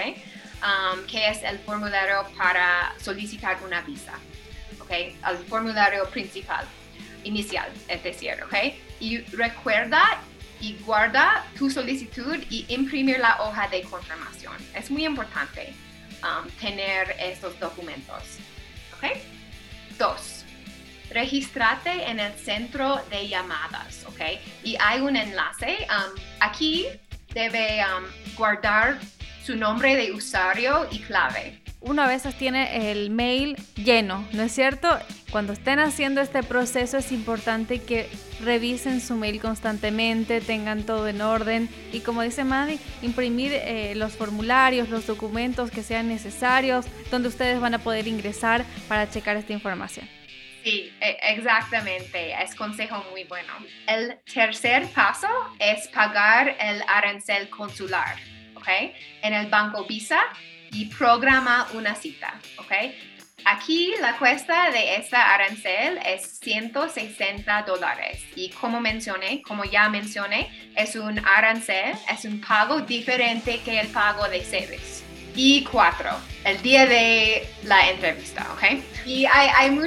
Um, 0.63 1.07
que 1.07 1.29
es 1.29 1.43
el 1.43 1.59
formulario 1.59 2.27
para 2.37 2.95
solicitar 3.01 3.59
una 3.65 3.83
visa, 3.83 4.15
¿ok? 4.81 4.91
El 4.91 5.39
formulario 5.49 6.09
principal, 6.11 6.65
inicial, 7.25 7.71
es 7.89 8.03
decir, 8.03 8.35
¿ok? 8.45 8.75
Y 9.01 9.19
recuerda 9.37 10.21
y 10.61 10.75
guarda 10.85 11.45
tu 11.59 11.69
solicitud 11.71 12.37
y 12.49 12.65
imprimir 12.69 13.19
la 13.19 13.43
hoja 13.43 13.69
de 13.69 13.83
confirmación. 13.83 14.55
Es 14.75 14.91
muy 14.91 15.05
importante 15.05 15.75
um, 16.23 16.49
tener 16.53 17.15
estos 17.19 17.59
documentos, 17.61 18.39
¿ok? 18.97 19.19
Dos, 19.99 20.36
registrate 21.17 22.11
en 22.11 22.21
el 22.21 22.33
centro 22.35 23.01
de 23.09 23.27
llamadas, 23.27 24.05
¿ok? 24.07 24.21
Y 24.65 24.77
hay 24.79 25.01
un 25.01 25.17
enlace. 25.17 25.79
Um, 25.89 26.21
aquí 26.41 26.85
debe 27.33 27.81
um, 27.81 28.05
guardar 28.37 28.99
su 29.43 29.57
nombre 29.57 29.97
de 29.97 30.13
usuario 30.13 30.87
y 30.91 30.99
clave. 30.99 31.63
Una 31.81 32.07
vez 32.07 32.25
tiene 32.37 32.91
el 32.91 33.11
mail 33.11 33.57
lleno, 33.77 34.27
¿no 34.33 34.43
es 34.43 34.53
cierto? 34.53 34.89
Cuando 35.31 35.55
estén 35.55 35.79
haciendo 35.79 36.21
este 36.21 36.43
proceso 36.43 36.99
es 36.99 37.13
importante 37.13 37.81
que 37.81 38.11
revisen 38.45 39.01
su 39.01 39.15
mail 39.15 39.41
constantemente, 39.41 40.41
tengan 40.41 40.83
todo 40.83 41.09
en 41.09 41.23
orden 41.23 41.69
y 41.93 42.01
como 42.01 42.23
dice 42.23 42.45
Maddie, 42.45 42.79
imprimir 43.03 43.53
eh, 43.55 43.95
los 43.95 44.13
formularios, 44.13 44.91
los 44.91 45.07
documentos 45.07 45.71
que 45.71 45.83
sean 45.83 46.09
necesarios, 46.09 46.87
donde 47.11 47.29
ustedes 47.29 47.61
van 47.61 47.75
a 47.75 47.79
poder 47.79 48.07
ingresar 48.07 48.65
para 48.89 49.09
checar 49.09 49.37
esta 49.37 49.53
información. 49.53 50.07
Sí, 50.67 50.93
e, 51.01 51.17
exactamente. 51.23 52.35
Es 52.43 52.57
consejo 52.57 53.05
muy 53.13 53.23
bueno. 53.23 53.53
El 53.87 54.19
tercer 54.35 54.89
paso 54.89 55.29
es 55.61 55.87
pagar 55.87 56.57
el 56.59 56.83
arancel 56.89 57.49
consular, 57.51 58.17
¿ok? 58.57 58.67
En 59.23 59.33
el 59.33 59.47
banco 59.47 59.85
Visa 59.85 60.19
y 60.73 60.87
programa 60.87 61.69
una 61.75 61.95
cita, 61.95 62.35
¿ok? 62.59 62.73
Aquí 63.45 63.95
la 64.01 64.19
cuesta 64.19 64.73
de 64.73 64.97
esta 64.97 65.37
arancel 65.37 66.01
es 66.05 66.41
160 66.41 67.63
dólares 67.63 68.25
y 68.35 68.51
como 68.51 68.81
mencioné, 68.81 69.43
como 69.43 69.63
ya 69.65 69.89
mencioné, 69.89 70.51
es 70.75 70.97
un 70.97 71.25
arancel, 71.25 71.95
es 72.13 72.25
un 72.25 72.41
pago 72.41 72.81
diferente 72.81 73.61
que 73.65 73.79
el 73.79 73.87
pago 73.87 74.27
de 74.27 74.45
service 74.45 75.06
y 75.37 75.65
cuatro, 75.65 76.11
el 76.45 76.61
día 76.63 76.87
de 76.87 77.47
la 77.65 77.91
entrevista, 77.91 78.47
¿ok? 78.55 78.83
Y 79.05 79.27
hay, 79.27 79.49
hay, 79.55 79.71
um, 79.71 79.85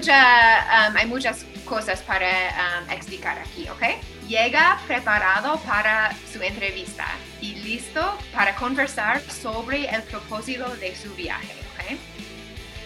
hay 0.96 1.06
muchas 1.08 1.44
cosas 1.66 2.02
para 2.04 2.28
um, 2.30 2.92
explicar 2.92 3.40
aquí, 3.40 3.68
¿ok? 3.68 3.84
Llega 4.28 4.80
preparado 4.88 5.60
para 5.62 6.16
su 6.32 6.42
entrevista 6.42 7.08
y 7.42 7.56
listo 7.56 8.16
para 8.32 8.56
conversar 8.56 9.22
sobre 9.22 9.86
el 9.86 10.04
propósito 10.04 10.70
de 10.76 10.96
su 10.96 11.14
viaje, 11.16 11.54
¿ok? 11.74 11.98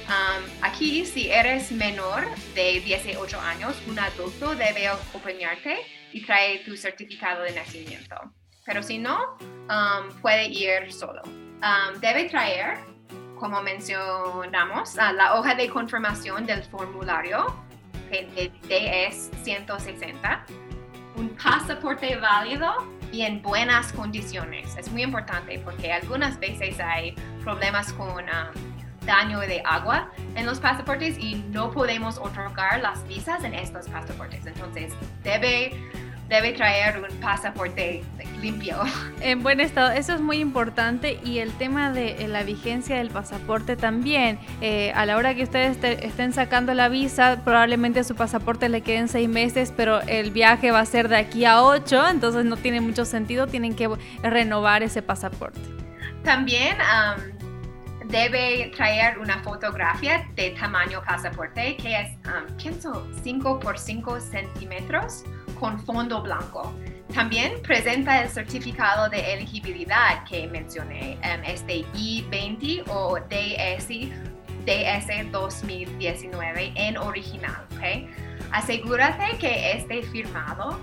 Um, 0.08 0.44
aquí, 0.62 1.06
si 1.06 1.30
eres 1.30 1.70
menor 1.72 2.26
de 2.56 2.80
18 2.80 3.40
años, 3.42 3.76
un 3.88 4.00
adulto 4.00 4.56
debe 4.56 4.88
acompañarte 4.88 5.80
y 6.14 6.26
traer 6.26 6.64
tu 6.64 6.78
certificado 6.78 7.44
de 7.44 7.52
nacimiento. 7.52 8.16
Pero 8.66 8.82
si 8.82 8.98
no, 8.98 9.38
puede 10.22 10.46
ir 10.46 10.94
solo. 10.94 11.22
Debe 12.02 12.26
traer, 12.26 12.78
como 13.40 13.62
mencionamos, 13.62 14.96
la 14.96 15.36
hoja 15.36 15.56
de 15.56 15.70
confirmación 15.70 16.46
del 16.46 16.64
formulario, 16.64 17.56
que 18.10 18.52
es 19.08 19.32
160, 19.44 20.46
un 21.16 21.30
pasaporte 21.30 22.16
válido 22.18 22.74
y 23.12 23.22
en 23.22 23.42
buenas 23.42 23.94
condiciones. 23.94 24.76
Es 24.76 24.92
muy 24.92 25.04
importante 25.04 25.60
porque 25.60 25.94
algunas 25.94 26.40
veces 26.40 26.80
hay 26.80 27.16
problemas 27.44 27.94
con 27.94 28.26
daño 29.06 29.40
de 29.40 29.62
agua 29.66 30.10
en 30.36 30.46
los 30.46 30.60
pasaportes 30.60 31.18
y 31.18 31.36
no 31.50 31.72
podemos 31.72 32.18
otorgar 32.18 32.82
las 32.82 33.08
visas 33.08 33.44
en 33.44 33.54
estos 33.54 33.88
pasaportes. 33.88 34.46
Entonces, 34.46 34.94
debe 35.24 35.92
debe 36.34 36.52
traer 36.54 36.98
un 36.98 37.16
pasaporte 37.20 38.04
limpio. 38.42 38.78
En 39.22 39.44
buen 39.44 39.60
estado, 39.60 39.92
eso 39.92 40.14
es 40.14 40.20
muy 40.20 40.38
importante 40.38 41.20
y 41.24 41.38
el 41.40 41.54
tema 41.54 41.92
de 41.92 42.24
eh, 42.24 42.28
la 42.28 42.44
vigencia 42.44 42.98
del 42.98 43.10
pasaporte 43.10 43.78
también. 43.78 44.40
Eh, 44.60 44.92
a 44.96 45.06
la 45.06 45.16
hora 45.16 45.36
que 45.36 45.44
ustedes 45.44 45.78
estén 46.04 46.34
sacando 46.34 46.74
la 46.74 46.90
visa, 46.90 47.42
probablemente 47.46 48.04
su 48.04 48.16
pasaporte 48.16 48.68
le 48.68 48.82
queden 48.82 49.08
seis 49.08 49.30
meses, 49.30 49.72
pero 49.76 50.02
el 50.02 50.32
viaje 50.32 50.72
va 50.72 50.80
a 50.80 50.86
ser 50.86 51.08
de 51.08 51.18
aquí 51.18 51.46
a 51.46 51.62
ocho, 51.62 52.06
entonces 52.10 52.44
no 52.46 52.58
tiene 52.58 52.82
mucho 52.82 53.06
sentido, 53.06 53.48
tienen 53.48 53.76
que 53.76 53.90
renovar 54.24 54.84
ese 54.84 55.02
pasaporte. 55.02 55.60
También 56.24 56.78
debe 58.06 58.72
traer 58.76 59.20
una 59.20 59.42
fotografía 59.44 60.28
de 60.36 60.52
tamaño 60.52 61.02
pasaporte 61.06 61.78
que 61.78 62.02
es, 62.02 62.10
um, 62.28 62.58
pienso, 62.58 63.08
5 63.24 63.60
por 63.60 63.80
5 63.80 64.20
centímetros 64.20 65.24
con 65.60 65.80
fondo 65.80 66.22
blanco. 66.22 66.74
También 67.14 67.62
presenta 67.62 68.22
el 68.24 68.30
certificado 68.30 69.10
de 69.10 69.34
elegibilidad 69.34 70.24
que 70.26 70.48
mencioné, 70.48 71.18
um, 71.22 71.44
este 71.46 71.86
I-20 71.94 72.84
o 72.88 73.18
DS, 73.30 73.88
DS 74.66 75.32
2019 75.32 76.74
en 76.76 76.98
original. 76.98 77.66
¿okay? 77.76 78.10
Asegúrate 78.52 79.38
que 79.38 79.74
esté 79.74 80.02
firmado 80.04 80.80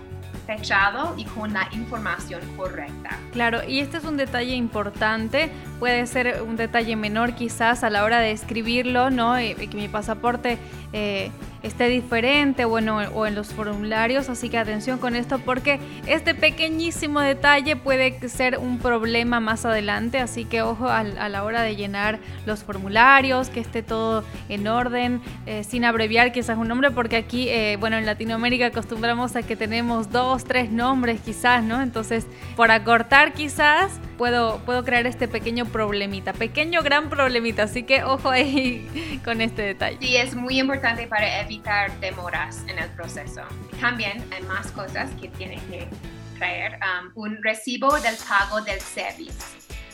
fechado 0.46 1.14
y 1.16 1.24
con 1.24 1.52
la 1.52 1.68
información 1.72 2.40
correcta. 2.56 3.10
Claro, 3.32 3.60
y 3.66 3.80
este 3.80 3.98
es 3.98 4.04
un 4.04 4.16
detalle 4.16 4.54
importante, 4.54 5.50
puede 5.78 6.06
ser 6.06 6.42
un 6.42 6.56
detalle 6.56 6.96
menor 6.96 7.34
quizás 7.34 7.84
a 7.84 7.90
la 7.90 8.04
hora 8.04 8.18
de 8.18 8.32
escribirlo, 8.32 9.10
¿no? 9.10 9.36
Eh, 9.36 9.54
que 9.54 9.76
mi 9.76 9.88
pasaporte 9.88 10.58
eh, 10.92 11.30
esté 11.62 11.88
diferente 11.88 12.64
bueno, 12.64 12.98
o 13.14 13.26
en 13.26 13.34
los 13.34 13.48
formularios, 13.48 14.28
así 14.28 14.48
que 14.48 14.58
atención 14.58 14.98
con 14.98 15.16
esto 15.16 15.38
porque 15.38 15.80
este 16.06 16.34
pequeñísimo 16.34 17.20
detalle 17.20 17.76
puede 17.76 18.28
ser 18.28 18.58
un 18.58 18.78
problema 18.78 19.40
más 19.40 19.64
adelante, 19.64 20.18
así 20.18 20.44
que 20.44 20.62
ojo 20.62 20.88
a, 20.88 21.02
la 21.04 21.44
hora 21.44 21.62
de 21.62 21.76
llenar 21.76 22.18
los 22.46 22.64
formularios, 22.64 23.50
que 23.50 23.60
esté 23.60 23.82
todo 23.82 24.24
en 24.48 24.66
orden, 24.66 25.20
eh, 25.46 25.64
sin 25.64 25.84
abreviar 25.84 26.32
quizás 26.32 26.56
un 26.58 26.68
nombre, 26.68 26.90
porque 26.90 27.16
aquí, 27.16 27.48
eh, 27.48 27.76
bueno, 27.78 27.96
en 27.96 28.06
Latinoamérica 28.06 28.66
acostumbramos 28.66 29.36
a 29.36 29.42
que 29.42 29.56
tenemos 29.56 30.10
dos, 30.10 30.44
tres 30.44 30.70
nombres 30.70 31.20
quizás, 31.20 31.62
¿no? 31.62 31.82
Entonces, 31.82 32.26
por 32.56 32.70
acortar 32.70 33.32
quizás 33.32 34.00
puedo, 34.20 34.58
puedo 34.66 34.84
crear 34.84 35.06
este 35.06 35.28
pequeño 35.28 35.64
problemita, 35.64 36.34
pequeño 36.34 36.82
gran 36.82 37.08
problemita, 37.08 37.62
así 37.62 37.84
que 37.84 38.04
ojo 38.04 38.28
ahí 38.28 39.18
con 39.24 39.40
este 39.40 39.62
detalle. 39.62 39.96
Sí, 39.98 40.14
es 40.14 40.34
muy 40.34 40.60
importante 40.60 41.06
para 41.06 41.40
evitar 41.40 41.98
demoras 42.00 42.62
en 42.68 42.78
el 42.78 42.90
proceso. 42.90 43.40
También 43.80 44.22
hay 44.30 44.42
más 44.42 44.72
cosas 44.72 45.08
que 45.18 45.28
tienen 45.28 45.58
que 45.70 45.88
traer. 46.36 46.78
Um, 46.82 47.12
un 47.14 47.42
recibo 47.42 47.98
del 48.00 48.14
pago 48.28 48.60
del 48.60 48.78
servicio. 48.80 49.32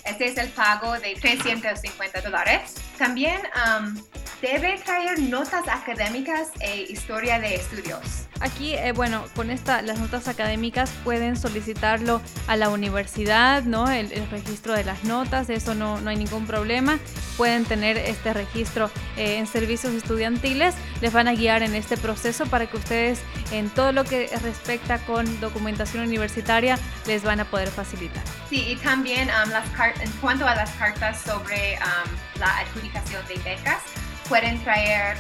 Este 0.05 0.27
es 0.27 0.37
el 0.39 0.49
pago 0.49 0.95
de 0.95 1.15
350 1.15 2.21
dólares. 2.21 2.75
También 2.99 3.41
um, 3.55 3.95
debe 4.41 4.79
traer 4.85 5.19
notas 5.19 5.67
académicas 5.69 6.51
e 6.61 6.83
historia 6.83 7.39
de 7.39 7.55
estudios. 7.57 8.27
Aquí, 8.41 8.75
eh, 8.75 8.93
bueno, 8.93 9.25
con 9.35 9.51
esta, 9.51 9.81
las 9.81 9.99
notas 9.99 10.29
académicas 10.29 10.91
pueden 11.05 11.37
solicitarlo 11.37 12.21
a 12.47 12.57
la 12.57 12.69
universidad, 12.69 13.63
¿no? 13.63 13.91
El, 13.91 14.11
registro 14.31 14.75
de 14.75 14.85
las 14.85 15.05
notas, 15.05 15.49
eso 15.49 15.75
no, 15.75 16.01
no, 16.01 16.11
hay 16.11 16.17
ningún 16.17 16.47
problema. 16.47 16.99
Pueden 17.37 17.65
tener 17.65 17.97
este 17.97 18.33
registro 18.35 18.91
eh, 19.17 19.39
en 19.39 19.47
servicios 19.47 19.95
estudiantiles. 19.95 20.75
Les 21.01 21.13
van 21.13 21.29
a 21.29 21.33
guiar 21.33 21.63
en 21.63 21.75
este 21.75 21.97
proceso 21.97 22.47
para 22.47 22.67
que 22.67 22.77
ustedes 22.77 23.21
en 23.53 23.71
todo 23.71 23.93
lo 23.93 24.05
que 24.05 24.29
respecta 24.43 24.99
con 24.99 25.41
documentación 25.41 26.05
universitaria 26.05 26.79
les 27.07 27.23
van 27.23 27.41
a 27.41 27.45
poder 27.47 27.69
facilitar. 27.69 28.23
Sí, 28.51 28.67
y 28.69 28.77
también 28.77 29.29
um, 29.29 29.51
las 29.51 29.67
en 30.01 30.11
cuanto 30.21 30.47
a 30.47 30.55
las 30.55 30.71
cartas 30.73 31.21
sobre 31.23 31.79
um, 31.79 32.41
la 32.41 32.59
adjudicación 32.59 32.86
de 32.93 33.39
becas, 33.43 33.83
pueden 34.29 34.63
traer 34.63 35.17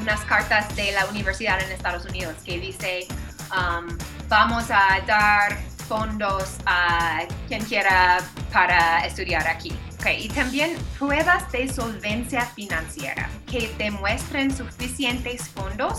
unas 0.00 0.20
cartas 0.20 0.74
de 0.76 0.92
la 0.92 1.06
universidad 1.06 1.60
en 1.62 1.70
Estados 1.72 2.04
Unidos 2.04 2.34
que 2.44 2.58
dice 2.58 3.06
um, 3.50 3.96
vamos 4.28 4.70
a 4.70 5.00
dar 5.06 5.58
fondos 5.88 6.56
a 6.66 7.22
quien 7.48 7.64
quiera 7.64 8.18
para 8.52 9.04
estudiar 9.04 9.46
aquí. 9.48 9.72
Okay. 9.98 10.24
Y 10.24 10.28
también 10.28 10.78
pruebas 10.98 11.50
de 11.52 11.70
solvencia 11.70 12.46
financiera 12.46 13.28
que 13.46 13.74
demuestren 13.76 14.56
suficientes 14.56 15.48
fondos 15.48 15.98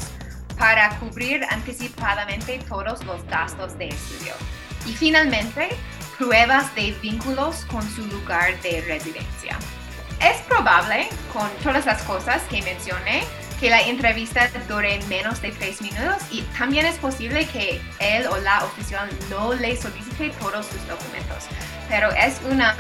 para 0.57 0.97
cubrir 0.99 1.43
anticipadamente 1.49 2.59
todos 2.67 3.03
los 3.03 3.23
gastos 3.27 3.77
de 3.77 3.89
estudio. 3.89 4.33
Y 4.87 4.93
finalmente, 4.93 5.69
pruebas 6.17 6.73
de 6.75 6.93
vínculos 7.01 7.65
con 7.65 7.83
su 7.91 8.05
lugar 8.07 8.59
de 8.61 8.81
residencia. 8.81 9.57
Es 10.23 10.39
probable, 10.41 11.09
con 11.33 11.49
todas 11.63 11.87
las 11.87 12.03
cosas 12.03 12.43
que 12.43 12.61
mencioné, 12.61 13.23
que 13.59 13.71
la 13.71 13.81
entrevista 13.81 14.49
dure 14.67 14.99
menos 15.09 15.41
de 15.41 15.51
tres 15.51 15.81
minutos 15.81 16.17
y 16.29 16.41
también 16.57 16.85
es 16.85 16.97
posible 16.97 17.47
que 17.47 17.81
él 17.99 18.27
o 18.27 18.37
la 18.37 18.63
oficial 18.65 19.09
no 19.31 19.53
le 19.53 19.75
solicite 19.75 20.29
todos 20.39 20.67
sus 20.67 20.87
documentos. 20.87 21.45
Pero 21.89 22.11
es 22.11 22.39
una 22.49 22.75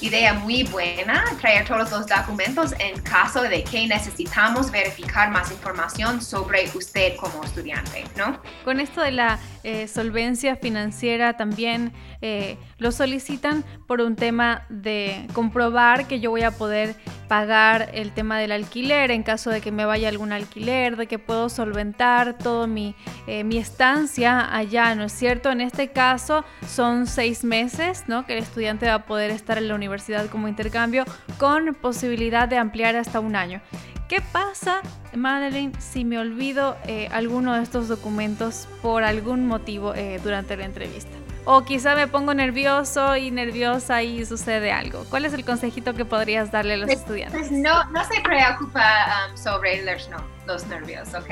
idea 0.00 0.34
muy 0.34 0.62
buena 0.64 1.24
traer 1.40 1.66
todos 1.66 1.90
los 1.90 2.06
documentos 2.06 2.74
en 2.78 3.00
caso 3.02 3.42
de 3.42 3.64
que 3.64 3.86
necesitamos 3.86 4.70
verificar 4.70 5.30
más 5.30 5.50
información 5.50 6.20
sobre 6.20 6.70
usted 6.74 7.16
como 7.16 7.42
estudiante, 7.42 8.04
¿no? 8.16 8.40
Con 8.64 8.78
esto 8.78 9.00
de 9.00 9.12
la 9.12 9.38
eh, 9.68 9.88
solvencia 9.88 10.54
financiera 10.54 11.36
también 11.36 11.92
eh, 12.22 12.56
lo 12.78 12.92
solicitan 12.92 13.64
por 13.88 14.00
un 14.00 14.14
tema 14.14 14.64
de 14.68 15.26
comprobar 15.32 16.06
que 16.06 16.20
yo 16.20 16.30
voy 16.30 16.42
a 16.42 16.52
poder 16.52 16.94
pagar 17.26 17.90
el 17.92 18.12
tema 18.12 18.38
del 18.38 18.52
alquiler 18.52 19.10
en 19.10 19.24
caso 19.24 19.50
de 19.50 19.60
que 19.60 19.72
me 19.72 19.84
vaya 19.84 20.08
algún 20.08 20.30
alquiler, 20.30 20.96
de 20.96 21.08
que 21.08 21.18
puedo 21.18 21.48
solventar 21.48 22.38
todo 22.38 22.68
mi, 22.68 22.94
eh, 23.26 23.42
mi 23.42 23.58
estancia 23.58 24.54
allá, 24.54 24.94
¿no 24.94 25.02
es 25.02 25.12
cierto? 25.12 25.50
En 25.50 25.60
este 25.60 25.88
caso 25.88 26.44
son 26.68 27.08
seis 27.08 27.42
meses, 27.42 28.04
¿no? 28.06 28.24
Que 28.24 28.34
el 28.34 28.44
estudiante 28.44 28.86
va 28.86 28.94
a 28.94 29.06
poder 29.06 29.32
estar 29.32 29.58
en 29.58 29.66
la 29.66 29.74
universidad 29.74 30.26
como 30.26 30.46
intercambio 30.46 31.04
con 31.38 31.74
posibilidad 31.74 32.46
de 32.46 32.58
ampliar 32.58 32.94
hasta 32.94 33.18
un 33.18 33.34
año. 33.34 33.60
¿Qué 34.08 34.20
pasa, 34.20 34.82
Madeline, 35.14 35.72
si 35.80 36.04
me 36.04 36.18
olvido 36.18 36.76
eh, 36.86 37.08
alguno 37.10 37.54
de 37.54 37.62
estos 37.64 37.88
documentos 37.88 38.68
por 38.80 39.02
algún 39.02 39.48
motivo 39.48 39.94
eh, 39.94 40.20
durante 40.22 40.56
la 40.56 40.64
entrevista? 40.64 41.10
O 41.44 41.64
quizá 41.64 41.96
me 41.96 42.06
pongo 42.06 42.32
nervioso 42.32 43.16
y 43.16 43.32
nerviosa 43.32 44.02
y 44.04 44.24
sucede 44.24 44.70
algo. 44.70 45.04
¿Cuál 45.10 45.24
es 45.24 45.32
el 45.32 45.44
consejito 45.44 45.94
que 45.94 46.04
podrías 46.04 46.52
darle 46.52 46.74
a 46.74 46.76
los 46.76 46.86
pues, 46.86 47.00
estudiantes? 47.00 47.48
Pues 47.48 47.50
no, 47.50 47.84
no 47.90 48.04
se 48.04 48.20
preocupa 48.20 49.28
um, 49.28 49.36
sobre 49.36 49.82
los, 49.82 50.08
los 50.46 50.66
nervios, 50.68 51.08
¿ok? 51.14 51.30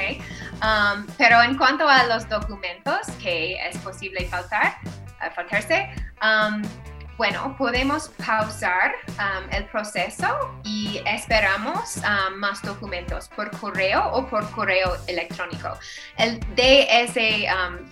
Um, 0.55 1.07
pero 1.17 1.43
en 1.43 1.57
cuanto 1.57 1.89
a 1.89 2.05
los 2.07 2.29
documentos 2.29 2.99
que 3.23 3.55
es 3.69 3.79
posible 3.79 4.27
faltar, 4.27 4.79
faltarse, 5.35 5.91
um, 6.23 6.63
bueno, 7.17 7.55
podemos 7.57 8.11
pausar 8.25 8.95
um, 9.19 9.53
el 9.53 9.65
proceso 9.67 10.27
y 10.65 11.01
esperamos 11.07 11.99
um, 11.99 12.35
más 12.39 12.61
documentos 12.63 13.29
por 13.29 13.57
correo 13.59 14.11
o 14.13 14.27
por 14.27 14.51
correo 14.51 14.97
electrónico. 15.07 15.79
El 16.17 16.41
DS 16.57 17.15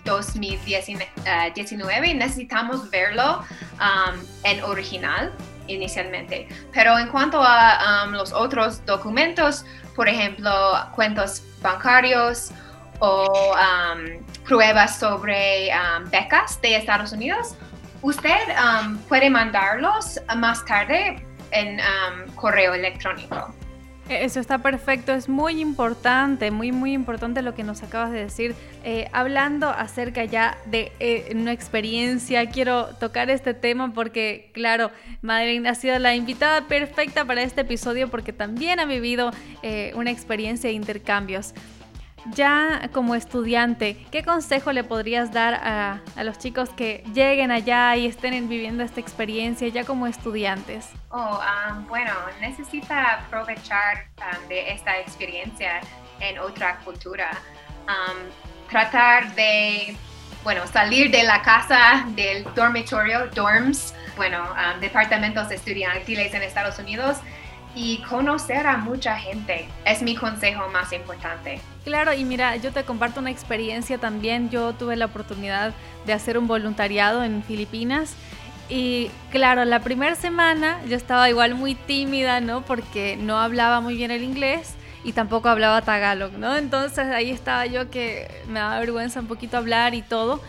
2019 0.03 2.11
uh, 2.11 2.17
necesitamos 2.17 2.89
verlo 2.89 3.45
um, 3.79 4.19
en 4.43 4.61
original 4.63 5.33
inicialmente, 5.67 6.49
pero 6.73 6.99
en 6.99 7.07
cuanto 7.07 7.41
a 7.41 8.05
los 8.11 8.33
otros 8.33 8.85
documentos, 8.85 9.63
por 9.95 10.09
ejemplo, 10.09 10.51
cuentos 10.93 11.41
bancarios 11.61 12.51
o 12.99 13.55
pruebas 14.45 14.99
sobre 14.99 15.71
becas 16.11 16.61
de 16.61 16.75
Estados 16.75 17.13
Unidos, 17.13 17.55
Usted 18.03 18.37
um, 18.59 18.97
puede 19.07 19.29
mandarlos 19.29 20.19
más 20.35 20.65
tarde 20.65 21.25
en 21.51 21.79
um, 21.79 22.35
correo 22.35 22.73
electrónico. 22.73 23.55
E, 24.09 24.25
eso 24.25 24.41
está 24.41 24.57
perfecto, 24.57 25.13
es 25.13 25.29
muy 25.29 25.61
importante, 25.61 26.51
muy, 26.51 26.73
muy 26.73 26.91
importante 26.91 27.41
lo 27.41 27.55
que 27.55 27.63
nos 27.63 27.81
acabas 27.81 28.11
de 28.11 28.19
decir. 28.19 28.55
Eh, 28.83 29.07
hablando 29.13 29.69
acerca 29.69 30.25
ya 30.25 30.57
de 30.65 30.91
eh, 30.99 31.31
una 31.33 31.53
experiencia, 31.53 32.49
quiero 32.49 32.87
tocar 32.95 33.29
este 33.29 33.53
tema 33.53 33.93
porque, 33.93 34.49
claro, 34.53 34.91
Madeline 35.21 35.67
ha 35.67 35.75
sido 35.75 35.97
la 35.99 36.13
invitada 36.15 36.67
perfecta 36.67 37.23
para 37.23 37.41
este 37.41 37.61
episodio 37.61 38.09
porque 38.09 38.33
también 38.33 38.81
ha 38.81 38.85
vivido 38.85 39.31
eh, 39.61 39.93
una 39.95 40.11
experiencia 40.11 40.69
de 40.69 40.75
intercambios. 40.75 41.53
Ya 42.31 42.89
como 42.93 43.15
estudiante, 43.15 43.97
¿qué 44.11 44.23
consejo 44.23 44.71
le 44.71 44.83
podrías 44.83 45.31
dar 45.31 45.53
a, 45.55 46.01
los 46.23 46.39
chicos 46.39 46.69
que 46.69 47.03
lleguen 47.13 47.51
allá 47.51 47.95
y 47.95 48.07
estén 48.07 48.47
viviendo 48.47 48.83
esta 48.83 48.99
experiencia 48.99 49.67
ya 49.67 49.83
como 49.83 50.07
estudiantes? 50.07 50.89
Oh, 51.09 51.39
um, 51.39 51.85
bueno, 51.87 52.13
necesita 52.39 53.25
aprovechar 53.25 54.05
um, 54.17 54.47
de 54.47 54.71
esta 54.71 54.99
experiencia 54.99 55.81
en 56.19 56.39
otra 56.39 56.77
cultura. 56.79 57.31
Um, 57.87 58.29
tratar 58.69 59.35
de, 59.35 59.95
bueno, 60.43 60.65
salir 60.67 61.11
de 61.11 61.23
la 61.23 61.41
casa, 61.41 62.05
del 62.15 62.45
dormitorio, 62.55 63.27
dorms, 63.27 63.93
bueno, 64.15 64.43
departamentos 64.79 65.51
estudiantiles 65.51 66.33
en 66.33 66.43
Estados 66.43 66.77
Unidos 66.79 67.17
y 67.75 67.97
conocer 68.09 68.67
a 68.67 68.77
mucha 68.77 69.17
gente 69.17 69.67
es 69.85 70.01
mi 70.01 70.15
consejo 70.15 70.69
más 70.69 70.93
importante. 70.93 71.59
Claro, 71.83 72.13
y 72.13 72.23
mira, 72.23 72.55
yo 72.55 72.71
te 72.71 72.83
comparto 72.83 73.19
una 73.19 73.31
experiencia 73.31 73.97
también. 73.97 74.49
Yo 74.49 74.73
tuve 74.73 74.95
la 74.95 75.05
oportunidad 75.05 75.73
de 76.05 76.13
hacer 76.13 76.37
un 76.37 76.47
voluntariado 76.47 77.23
en 77.23 77.43
Filipinas 77.43 78.15
Y 78.69 79.11
claro, 79.29 79.65
la 79.65 79.81
primera 79.81 80.15
semana 80.15 80.79
yo 80.87 80.95
estaba 80.95 81.29
igual 81.29 81.55
muy 81.55 81.75
tímida, 81.75 82.39
¿no? 82.39 82.61
Porque 82.61 83.17
no 83.17 83.39
hablaba 83.39 83.81
muy 83.81 83.95
bien 83.95 84.09
el 84.11 84.23
inglés 84.23 84.75
y 85.03 85.11
tampoco 85.11 85.49
hablaba 85.49 85.81
tagalog, 85.81 86.31
¿no? 86.33 86.55
Entonces 86.55 87.07
ahí 87.07 87.29
estaba 87.29 87.65
yo 87.65 87.89
que 87.89 88.29
me 88.47 88.59
daba 88.59 88.79
vergüenza 88.79 89.19
un 89.19 89.27
poquito 89.27 89.57
hablar 89.57 89.93
y 89.93 90.01
todo, 90.01 90.41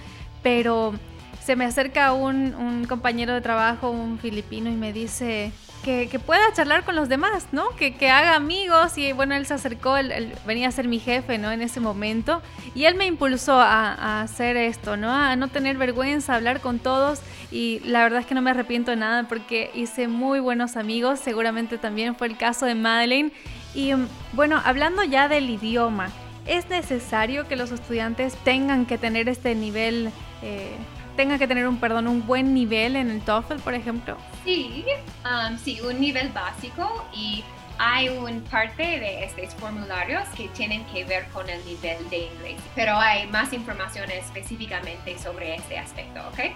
pero 0.42 0.94
se 1.42 1.56
me 1.56 1.64
acerca 1.64 2.12
un, 2.12 2.54
un 2.54 2.84
compañero 2.86 3.34
de 3.34 3.40
trabajo, 3.40 3.90
un 3.90 4.18
filipino, 4.18 4.70
y 4.70 4.74
me 4.74 4.92
dice, 4.92 5.52
que, 5.84 6.18
pueda 6.18 6.52
charlar 6.54 6.84
con 6.84 6.96
los 6.96 7.08
demás, 7.08 7.48
¿no? 7.52 7.68
Que, 7.76 7.94
que 7.94 8.10
haga 8.10 8.34
amigos 8.34 8.96
y 8.96 9.12
bueno, 9.12 9.34
él 9.34 9.46
se 9.46 9.54
acercó, 9.54 9.96
él, 9.96 10.32
venía 10.46 10.68
a 10.68 10.72
ser 10.72 10.88
mi 10.88 10.98
jefe, 10.98 11.38
¿no? 11.38 11.52
En 11.52 11.62
ese 11.62 11.78
momento 11.80 12.42
y 12.74 12.86
él 12.86 12.94
me 12.94 13.06
impulsó 13.06 13.60
a, 13.60 14.22
hacer 14.22 14.56
esto, 14.56 14.96
¿no? 14.96 15.12
A 15.12 15.36
no 15.36 15.48
tener 15.48 15.76
vergüenza, 15.76 16.32
a 16.32 16.36
hablar 16.36 16.60
con 16.60 16.78
todos 16.78 17.20
y 17.52 17.80
la 17.84 18.02
verdad 18.02 18.20
es 18.20 18.26
que 18.26 18.34
no 18.34 18.42
me 18.42 18.50
arrepiento 18.50 18.90
de 18.90 18.96
nada 18.96 19.28
porque 19.28 19.70
hice 19.74 20.08
muy 20.08 20.40
buenos 20.40 20.76
amigos, 20.76 21.20
seguramente 21.20 21.78
también 21.78 22.16
fue 22.16 22.26
el 22.28 22.36
caso 22.36 22.66
de 22.66 22.74
Madeleine 22.74 23.30
y 23.74 23.92
bueno, 24.32 24.60
hablando 24.64 25.04
ya 25.04 25.28
del 25.28 25.50
idioma, 25.50 26.08
¿es 26.46 26.68
necesario 26.70 27.46
que 27.46 27.56
los 27.56 27.70
estudiantes 27.70 28.34
tengan 28.44 28.86
que 28.86 28.98
tener 28.98 29.28
este 29.28 29.54
nivel? 29.54 30.10
Eh, 30.42 30.74
tenga 31.16 31.38
que 31.38 31.46
tener 31.46 31.66
un, 31.66 31.78
perdón, 31.78 32.08
un 32.08 32.26
buen 32.26 32.54
nivel 32.54 32.96
en 32.96 33.10
el 33.10 33.20
TOEFL, 33.22 33.56
por 33.56 33.74
ejemplo? 33.74 34.16
Sí, 34.44 34.84
um, 35.24 35.56
sí, 35.58 35.80
un 35.80 36.00
nivel 36.00 36.28
básico 36.30 37.06
y 37.12 37.44
hay 37.78 38.08
un 38.08 38.40
parte 38.42 38.82
de 38.82 39.24
estos 39.24 39.54
formularios 39.54 40.22
que 40.36 40.48
tienen 40.48 40.84
que 40.86 41.04
ver 41.04 41.26
con 41.28 41.48
el 41.48 41.64
nivel 41.64 42.08
de 42.10 42.18
inglés, 42.18 42.60
pero 42.74 42.96
hay 42.96 43.26
más 43.28 43.52
información 43.52 44.10
específicamente 44.10 45.18
sobre 45.18 45.56
este 45.56 45.78
aspecto, 45.78 46.20
¿ok? 46.28 46.54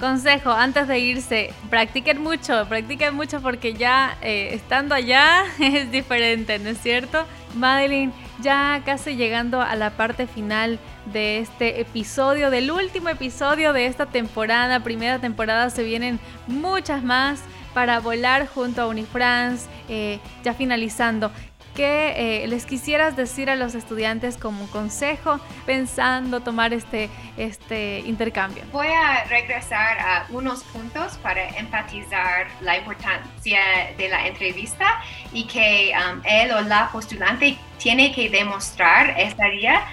Consejo, 0.00 0.50
antes 0.50 0.88
de 0.88 0.98
irse, 0.98 1.54
practiquen 1.70 2.22
mucho, 2.22 2.66
practiquen 2.68 3.14
mucho 3.14 3.40
porque 3.40 3.72
ya 3.72 4.18
eh, 4.20 4.50
estando 4.52 4.94
allá 4.94 5.44
es 5.58 5.90
diferente, 5.90 6.58
¿no 6.58 6.70
es 6.70 6.78
cierto? 6.78 7.24
Madeline, 7.54 8.12
ya 8.42 8.82
casi 8.84 9.16
llegando 9.16 9.62
a 9.62 9.74
la 9.76 9.90
parte 9.90 10.26
final 10.26 10.78
de 11.12 11.38
este 11.38 11.80
episodio, 11.80 12.50
del 12.50 12.70
último 12.70 13.08
episodio 13.08 13.72
de 13.72 13.86
esta 13.86 14.06
temporada, 14.06 14.80
primera 14.80 15.18
temporada, 15.18 15.70
se 15.70 15.82
vienen 15.82 16.18
muchas 16.46 17.02
más 17.02 17.42
para 17.74 18.00
volar 18.00 18.46
junto 18.46 18.82
a 18.82 18.86
Unifrance, 18.86 19.68
eh, 19.88 20.18
ya 20.42 20.54
finalizando. 20.54 21.30
¿Qué 21.76 22.14
eh, 22.42 22.46
les 22.46 22.64
quisieras 22.64 23.16
decir 23.16 23.50
a 23.50 23.54
los 23.54 23.74
estudiantes 23.74 24.38
como 24.38 24.66
consejo 24.68 25.38
pensando 25.66 26.40
tomar 26.40 26.72
este, 26.72 27.10
este 27.36 27.98
intercambio? 28.06 28.64
Voy 28.72 28.86
a 28.86 29.24
regresar 29.24 29.98
a 29.98 30.26
unos 30.30 30.64
puntos 30.64 31.18
para 31.18 31.46
empatizar 31.50 32.46
la 32.62 32.78
importancia 32.78 33.60
de 33.98 34.08
la 34.08 34.26
entrevista 34.26 35.02
y 35.34 35.44
que 35.46 35.92
um, 35.94 36.22
él 36.24 36.50
o 36.52 36.62
la 36.62 36.88
postulante 36.90 37.58
tiene 37.76 38.10
que 38.10 38.30
demostrar 38.30 39.14
esta 39.20 39.46
día 39.50 39.84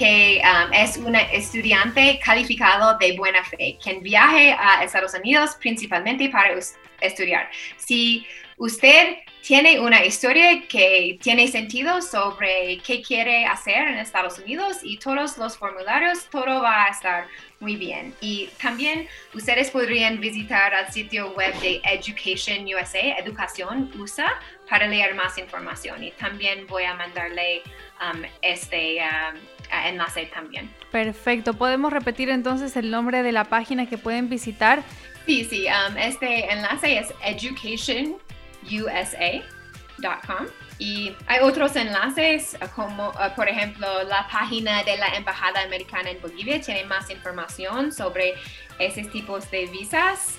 que 0.00 0.40
um, 0.42 0.72
es 0.72 0.96
un 0.96 1.14
estudiante 1.14 2.18
calificado 2.24 2.96
de 2.96 3.14
buena 3.18 3.44
fe, 3.44 3.76
quien 3.82 4.02
viaje 4.02 4.56
a 4.58 4.82
Estados 4.82 5.12
Unidos 5.12 5.58
principalmente 5.60 6.30
para 6.30 6.58
estudiar. 7.02 7.50
Si 7.76 8.26
usted 8.56 9.18
tiene 9.42 9.78
una 9.78 10.02
historia 10.02 10.66
que 10.66 11.18
tiene 11.20 11.48
sentido 11.48 12.00
sobre 12.00 12.78
qué 12.78 13.02
quiere 13.02 13.44
hacer 13.44 13.88
en 13.88 13.98
Estados 13.98 14.38
Unidos 14.38 14.78
y 14.82 14.96
todos 14.96 15.36
los 15.36 15.58
formularios, 15.58 16.26
todo 16.30 16.62
va 16.62 16.84
a 16.84 16.88
estar 16.88 17.26
muy 17.60 17.76
bien. 17.76 18.14
Y 18.20 18.48
también 18.60 19.06
ustedes 19.34 19.70
podrían 19.70 20.18
visitar 20.18 20.72
el 20.74 20.90
sitio 20.92 21.32
web 21.34 21.54
de 21.60 21.80
Education 21.84 22.64
USA, 22.64 23.18
Educación 23.18 23.90
USA, 23.98 24.32
para 24.68 24.88
leer 24.88 25.14
más 25.14 25.36
información. 25.38 26.02
Y 26.02 26.10
también 26.12 26.66
voy 26.66 26.84
a 26.84 26.94
mandarle 26.94 27.62
um, 28.00 28.22
este 28.40 29.00
um, 29.00 29.38
enlace 29.86 30.26
también. 30.26 30.70
Perfecto. 30.90 31.54
¿Podemos 31.54 31.92
repetir 31.92 32.30
entonces 32.30 32.76
el 32.76 32.90
nombre 32.90 33.22
de 33.22 33.32
la 33.32 33.44
página 33.44 33.86
que 33.86 33.98
pueden 33.98 34.30
visitar? 34.30 34.82
Sí, 35.26 35.44
sí. 35.44 35.66
Um, 35.66 35.98
este 35.98 36.50
enlace 36.50 36.98
es 36.98 37.12
Education 37.22 38.16
usa.com. 38.64 40.46
Y 40.80 41.14
hay 41.26 41.40
otros 41.42 41.76
enlaces, 41.76 42.56
uh, 42.60 42.66
como 42.74 43.10
uh, 43.10 43.34
por 43.36 43.50
ejemplo 43.50 44.02
la 44.04 44.26
página 44.28 44.82
de 44.82 44.96
la 44.96 45.08
Embajada 45.08 45.62
Americana 45.62 46.08
en 46.10 46.20
Bolivia, 46.22 46.58
tiene 46.58 46.84
más 46.84 47.10
información 47.10 47.92
sobre 47.92 48.34
esos 48.78 49.10
tipos 49.12 49.48
de 49.50 49.66
visas. 49.66 50.38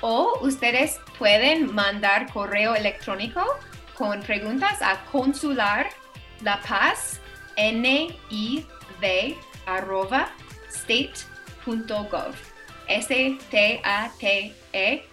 O 0.00 0.40
ustedes 0.40 0.98
pueden 1.18 1.72
mandar 1.72 2.32
correo 2.32 2.74
electrónico 2.74 3.44
con 3.94 4.20
preguntas 4.22 4.82
a 4.82 5.04
consular 5.12 5.90
la 6.40 6.58
paz 6.62 7.20
niv 7.56 8.66
arroba 9.66 10.30
state.gov 10.70 12.34
s 12.88 13.38
t 13.50 13.80
a 13.84 14.10
t 14.18 14.54
e 14.72 15.04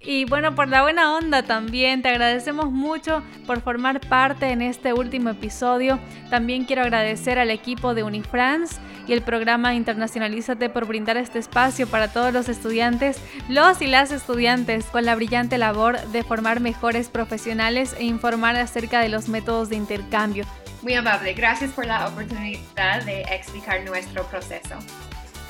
y 0.06 0.24
bueno, 0.24 0.54
por 0.54 0.68
la 0.68 0.82
buena 0.82 1.16
onda 1.16 1.42
también. 1.42 2.00
Te 2.00 2.08
agradecemos 2.08 2.70
mucho 2.70 3.22
por 3.46 3.60
formar 3.60 4.00
parte 4.00 4.50
en 4.50 4.62
este 4.62 4.92
último 4.92 5.30
episodio. 5.30 5.98
También 6.30 6.64
quiero 6.64 6.82
agradecer 6.82 7.38
al 7.38 7.50
equipo 7.50 7.92
de 7.94 8.04
Unifrance 8.04 8.76
y 9.08 9.12
el 9.12 9.22
programa 9.22 9.74
Internacionalízate 9.74 10.68
por 10.70 10.86
brindar 10.86 11.16
este 11.16 11.38
espacio 11.38 11.86
para 11.88 12.08
todos 12.08 12.32
los 12.32 12.48
estudiantes, 12.48 13.20
los 13.48 13.82
y 13.82 13.86
las 13.86 14.12
estudiantes, 14.12 14.86
con 14.86 15.04
la 15.04 15.14
brillante 15.14 15.58
labor 15.58 16.00
de 16.08 16.22
formar 16.22 16.60
mejores 16.60 17.08
profesionales 17.08 17.94
e 17.98 18.04
informar 18.04 18.56
acerca 18.56 19.00
de 19.00 19.08
los 19.08 19.28
métodos 19.28 19.68
de 19.68 19.76
intercambio. 19.76 20.44
Muy 20.82 20.94
amable, 20.94 21.34
gracias 21.34 21.72
por 21.72 21.84
la 21.84 22.06
oportunidad 22.06 23.02
de 23.04 23.22
explicar 23.22 23.84
nuestro 23.84 24.24
proceso. 24.24 24.76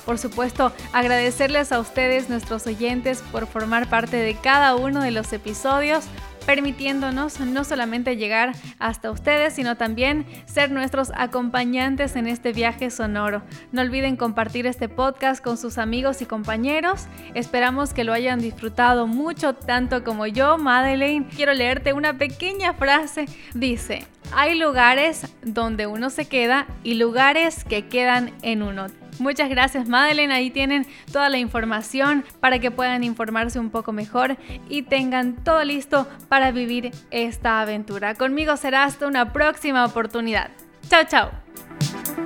Por 0.06 0.18
supuesto, 0.18 0.72
agradecerles 0.92 1.72
a 1.72 1.80
ustedes, 1.80 2.30
nuestros 2.30 2.66
oyentes, 2.66 3.22
por 3.32 3.46
formar 3.46 3.88
parte 3.88 4.16
de 4.16 4.36
cada 4.36 4.74
uno 4.76 5.02
de 5.02 5.10
los 5.10 5.32
episodios 5.34 6.08
permitiéndonos 6.46 7.40
no 7.40 7.64
solamente 7.64 8.16
llegar 8.16 8.52
hasta 8.78 9.10
ustedes, 9.10 9.52
sino 9.52 9.76
también 9.76 10.24
ser 10.46 10.70
nuestros 10.70 11.10
acompañantes 11.14 12.16
en 12.16 12.28
este 12.28 12.52
viaje 12.52 12.90
sonoro. 12.90 13.42
No 13.72 13.82
olviden 13.82 14.16
compartir 14.16 14.66
este 14.66 14.88
podcast 14.88 15.42
con 15.42 15.58
sus 15.58 15.76
amigos 15.76 16.22
y 16.22 16.26
compañeros. 16.26 17.06
Esperamos 17.34 17.92
que 17.92 18.04
lo 18.04 18.12
hayan 18.12 18.38
disfrutado 18.38 19.06
mucho, 19.06 19.54
tanto 19.54 20.04
como 20.04 20.26
yo, 20.26 20.56
Madeleine. 20.56 21.26
Quiero 21.34 21.52
leerte 21.52 21.92
una 21.92 22.16
pequeña 22.16 22.72
frase. 22.74 23.26
Dice, 23.52 24.06
hay 24.32 24.56
lugares 24.56 25.34
donde 25.42 25.86
uno 25.86 26.10
se 26.10 26.26
queda 26.26 26.66
y 26.84 26.94
lugares 26.94 27.64
que 27.64 27.88
quedan 27.88 28.32
en 28.42 28.62
uno. 28.62 28.86
Muchas 29.18 29.48
gracias 29.48 29.88
Madeleine, 29.88 30.32
ahí 30.32 30.50
tienen 30.50 30.86
toda 31.12 31.28
la 31.28 31.38
información 31.38 32.24
para 32.40 32.58
que 32.58 32.70
puedan 32.70 33.04
informarse 33.04 33.58
un 33.58 33.70
poco 33.70 33.92
mejor 33.92 34.36
y 34.68 34.82
tengan 34.82 35.36
todo 35.36 35.64
listo 35.64 36.06
para 36.28 36.50
vivir 36.50 36.90
esta 37.10 37.60
aventura. 37.60 38.14
Conmigo 38.14 38.56
será 38.56 38.84
hasta 38.84 39.06
una 39.06 39.32
próxima 39.32 39.84
oportunidad. 39.84 40.50
Chao, 40.88 41.04
chao. 41.04 42.25